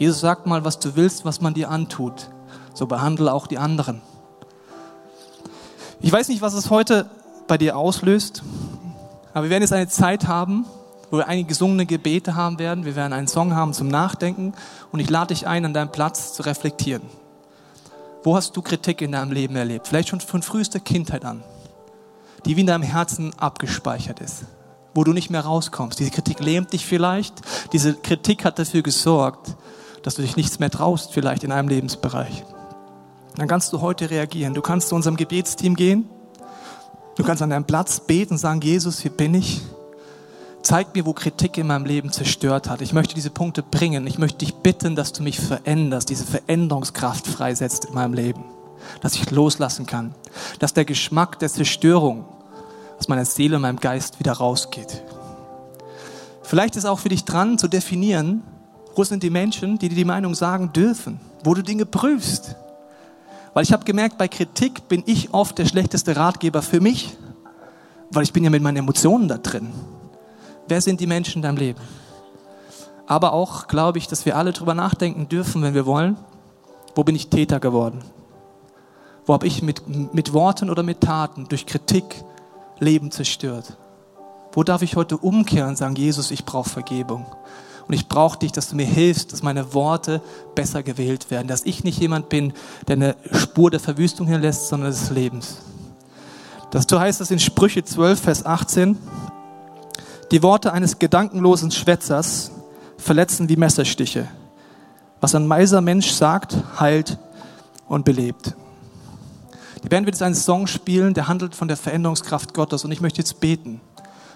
[0.00, 2.30] Jesus sagt mal, was du willst, was man dir antut.
[2.72, 4.00] So behandle auch die anderen.
[6.00, 7.10] Ich weiß nicht, was es heute
[7.46, 8.42] bei dir auslöst,
[9.34, 10.64] aber wir werden jetzt eine Zeit haben,
[11.10, 12.86] wo wir einige gesungene Gebete haben werden.
[12.86, 14.54] Wir werden einen Song haben zum Nachdenken
[14.90, 17.02] und ich lade dich ein, an deinem Platz zu reflektieren.
[18.22, 19.86] Wo hast du Kritik in deinem Leben erlebt?
[19.86, 21.42] Vielleicht schon von frühester Kindheit an,
[22.46, 24.44] die wie in deinem Herzen abgespeichert ist,
[24.94, 25.98] wo du nicht mehr rauskommst.
[25.98, 27.34] Diese Kritik lähmt dich vielleicht.
[27.74, 29.56] Diese Kritik hat dafür gesorgt,
[30.02, 32.44] dass du dich nichts mehr traust, vielleicht in einem Lebensbereich.
[33.36, 34.54] Dann kannst du heute reagieren.
[34.54, 36.08] Du kannst zu unserem Gebetsteam gehen.
[37.16, 39.60] Du kannst an deinem Platz beten und sagen, Jesus, hier bin ich.
[40.62, 42.82] Zeig mir, wo Kritik in meinem Leben zerstört hat.
[42.82, 44.06] Ich möchte diese Punkte bringen.
[44.06, 48.44] Ich möchte dich bitten, dass du mich veränderst, diese Veränderungskraft freisetzt in meinem Leben.
[49.00, 50.14] Dass ich loslassen kann.
[50.58, 52.24] Dass der Geschmack der Zerstörung
[52.98, 55.02] aus meiner Seele und meinem Geist wieder rausgeht.
[56.42, 58.42] Vielleicht ist auch für dich dran zu definieren,
[58.94, 62.56] wo sind die Menschen, die dir die Meinung sagen dürfen, wo du Dinge prüfst?
[63.54, 67.16] Weil ich habe gemerkt, bei Kritik bin ich oft der schlechteste Ratgeber für mich,
[68.10, 69.70] weil ich bin ja mit meinen Emotionen da drin.
[70.68, 71.80] Wer sind die Menschen in deinem Leben?
[73.06, 76.16] Aber auch glaube ich, dass wir alle darüber nachdenken dürfen, wenn wir wollen,
[76.94, 78.04] wo bin ich Täter geworden?
[79.26, 82.24] Wo habe ich mit, mit Worten oder mit Taten durch Kritik
[82.78, 83.76] Leben zerstört?
[84.52, 87.26] Wo darf ich heute umkehren und sagen, Jesus, ich brauche Vergebung?
[87.90, 90.22] Und ich brauche dich, dass du mir hilfst, dass meine Worte
[90.54, 91.48] besser gewählt werden.
[91.48, 92.52] Dass ich nicht jemand bin,
[92.86, 95.56] der eine Spur der Verwüstung hinlässt, sondern des Lebens.
[96.70, 98.96] Dazu heißt es in Sprüche 12, Vers 18,
[100.30, 102.52] die Worte eines gedankenlosen Schwätzers
[102.96, 104.28] verletzen wie Messerstiche.
[105.20, 107.18] Was ein meiser Mensch sagt, heilt
[107.88, 108.54] und belebt.
[109.82, 112.84] Die Band wird jetzt einen Song spielen, der handelt von der Veränderungskraft Gottes.
[112.84, 113.80] Und ich möchte jetzt beten,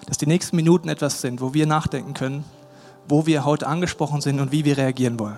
[0.07, 2.43] dass die nächsten Minuten etwas sind, wo wir nachdenken können,
[3.07, 5.37] wo wir heute angesprochen sind und wie wir reagieren wollen.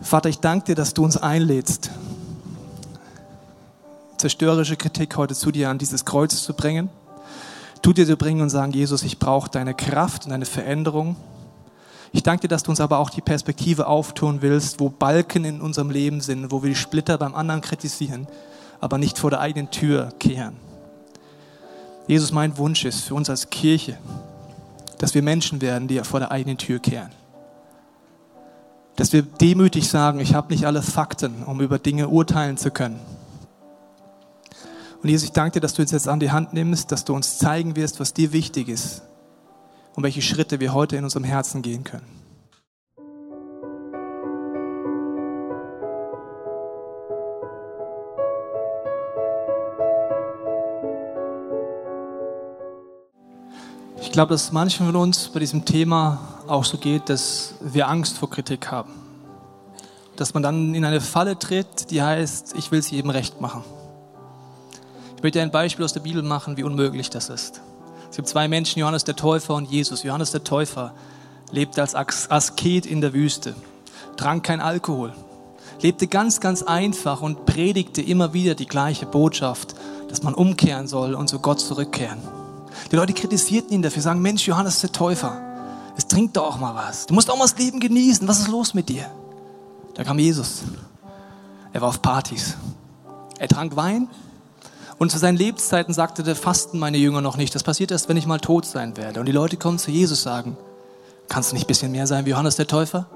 [0.00, 1.90] Vater, ich danke dir, dass du uns einlädst,
[4.16, 6.90] zerstörerische Kritik heute zu dir an dieses Kreuz zu bringen,
[7.82, 11.16] zu dir zu bringen und sagen, Jesus, ich brauche deine Kraft und deine Veränderung.
[12.12, 15.60] Ich danke dir, dass du uns aber auch die Perspektive auftun willst, wo Balken in
[15.60, 18.26] unserem Leben sind, wo wir die Splitter beim anderen kritisieren,
[18.80, 20.56] aber nicht vor der eigenen Tür kehren.
[22.06, 23.96] Jesus, mein Wunsch ist für uns als Kirche,
[25.02, 27.10] dass wir Menschen werden, die vor der eigenen Tür kehren.
[28.94, 33.00] Dass wir demütig sagen, ich habe nicht alle Fakten, um über Dinge urteilen zu können.
[35.02, 37.16] Und Jesus, ich danke dir, dass du uns jetzt an die Hand nimmst, dass du
[37.16, 39.02] uns zeigen wirst, was dir wichtig ist
[39.96, 42.21] und welche Schritte wir heute in unserem Herzen gehen können.
[54.02, 58.18] Ich glaube, dass manchen von uns bei diesem Thema auch so geht, dass wir Angst
[58.18, 58.92] vor Kritik haben.
[60.16, 63.62] Dass man dann in eine Falle tritt, die heißt, ich will es jedem recht machen.
[65.16, 67.62] Ich möchte ein Beispiel aus der Bibel machen, wie unmöglich das ist.
[68.10, 70.02] Es gibt zwei Menschen, Johannes der Täufer und Jesus.
[70.02, 70.92] Johannes der Täufer
[71.52, 73.54] lebte als Asket in der Wüste,
[74.16, 75.12] trank kein Alkohol,
[75.80, 79.74] lebte ganz, ganz einfach und predigte immer wieder die gleiche Botschaft,
[80.08, 82.41] dass man umkehren soll und zu Gott zurückkehren.
[82.90, 85.40] Die Leute kritisierten ihn dafür, sagen, Mensch, Johannes der Täufer,
[85.96, 87.06] es trinkt doch auch mal was.
[87.06, 88.26] Du musst auch mal das Leben genießen.
[88.26, 89.06] Was ist los mit dir?
[89.94, 90.62] Da kam Jesus.
[91.72, 92.56] Er war auf Partys.
[93.38, 94.08] Er trank Wein
[95.02, 97.54] und zu seinen Lebenszeiten sagte der Fasten meine Jünger noch nicht.
[97.54, 99.18] Das passiert erst, wenn ich mal tot sein werde.
[99.18, 100.56] Und die Leute kommen zu Jesus und sagen,
[101.28, 103.06] kannst du nicht ein bisschen mehr sein wie Johannes der Täufer?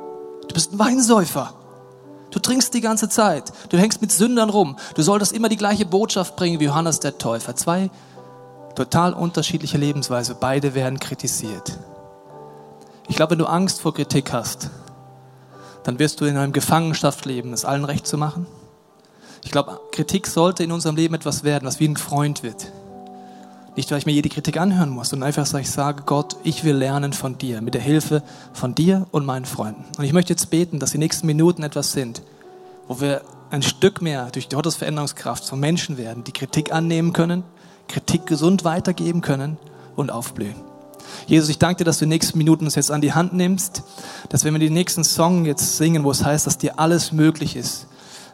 [0.48, 1.54] Du bist ein Weinsäufer.
[2.32, 3.52] Du trinkst die ganze Zeit.
[3.68, 4.76] Du hängst mit Sündern rum.
[4.96, 7.54] Du solltest immer die gleiche Botschaft bringen wie Johannes der Täufer.
[7.54, 7.90] Zwei
[8.76, 10.36] total unterschiedliche Lebensweise.
[10.38, 11.78] Beide werden kritisiert.
[13.08, 14.70] Ich glaube, wenn du Angst vor Kritik hast,
[15.84, 18.46] dann wirst du in einem Gefangenschaft leben, es allen recht zu machen.
[19.44, 22.72] Ich glaube, Kritik sollte in unserem Leben etwas werden, was wie ein Freund wird.
[23.76, 26.64] Nicht, weil ich mir jede Kritik anhören muss, sondern einfach, dass ich sage, Gott, ich
[26.64, 28.22] will lernen von dir, mit der Hilfe
[28.52, 29.84] von dir und meinen Freunden.
[29.98, 32.22] Und ich möchte jetzt beten, dass die nächsten Minuten etwas sind,
[32.88, 33.20] wo wir
[33.50, 37.44] ein Stück mehr durch Gottes Veränderungskraft von Menschen werden, die Kritik annehmen können,
[37.88, 39.56] Kritik gesund weitergeben können
[39.94, 40.56] und aufblühen.
[41.26, 43.82] Jesus, ich danke dir, dass du die nächsten Minuten uns jetzt an die Hand nimmst,
[44.28, 47.56] dass wenn wir den nächsten Song jetzt singen, wo es heißt, dass dir alles möglich
[47.56, 47.86] ist,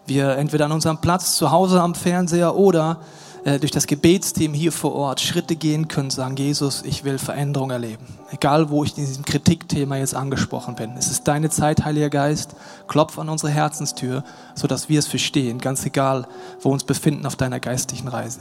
[0.06, 2.98] wir entweder an unserem Platz zu Hause am Fernseher oder
[3.44, 7.70] äh, durch das Gebetsteam hier vor Ort Schritte gehen können, sagen, Jesus, ich will Veränderung
[7.70, 8.06] erleben.
[8.30, 10.96] Egal, wo ich in diesem Kritikthema jetzt angesprochen bin.
[10.96, 12.54] Es ist deine Zeit, Heiliger Geist.
[12.88, 14.24] Klopf an unsere Herzenstür,
[14.54, 16.26] sodass wir es verstehen, ganz egal,
[16.60, 18.40] wo wir uns befinden auf deiner geistlichen Reise.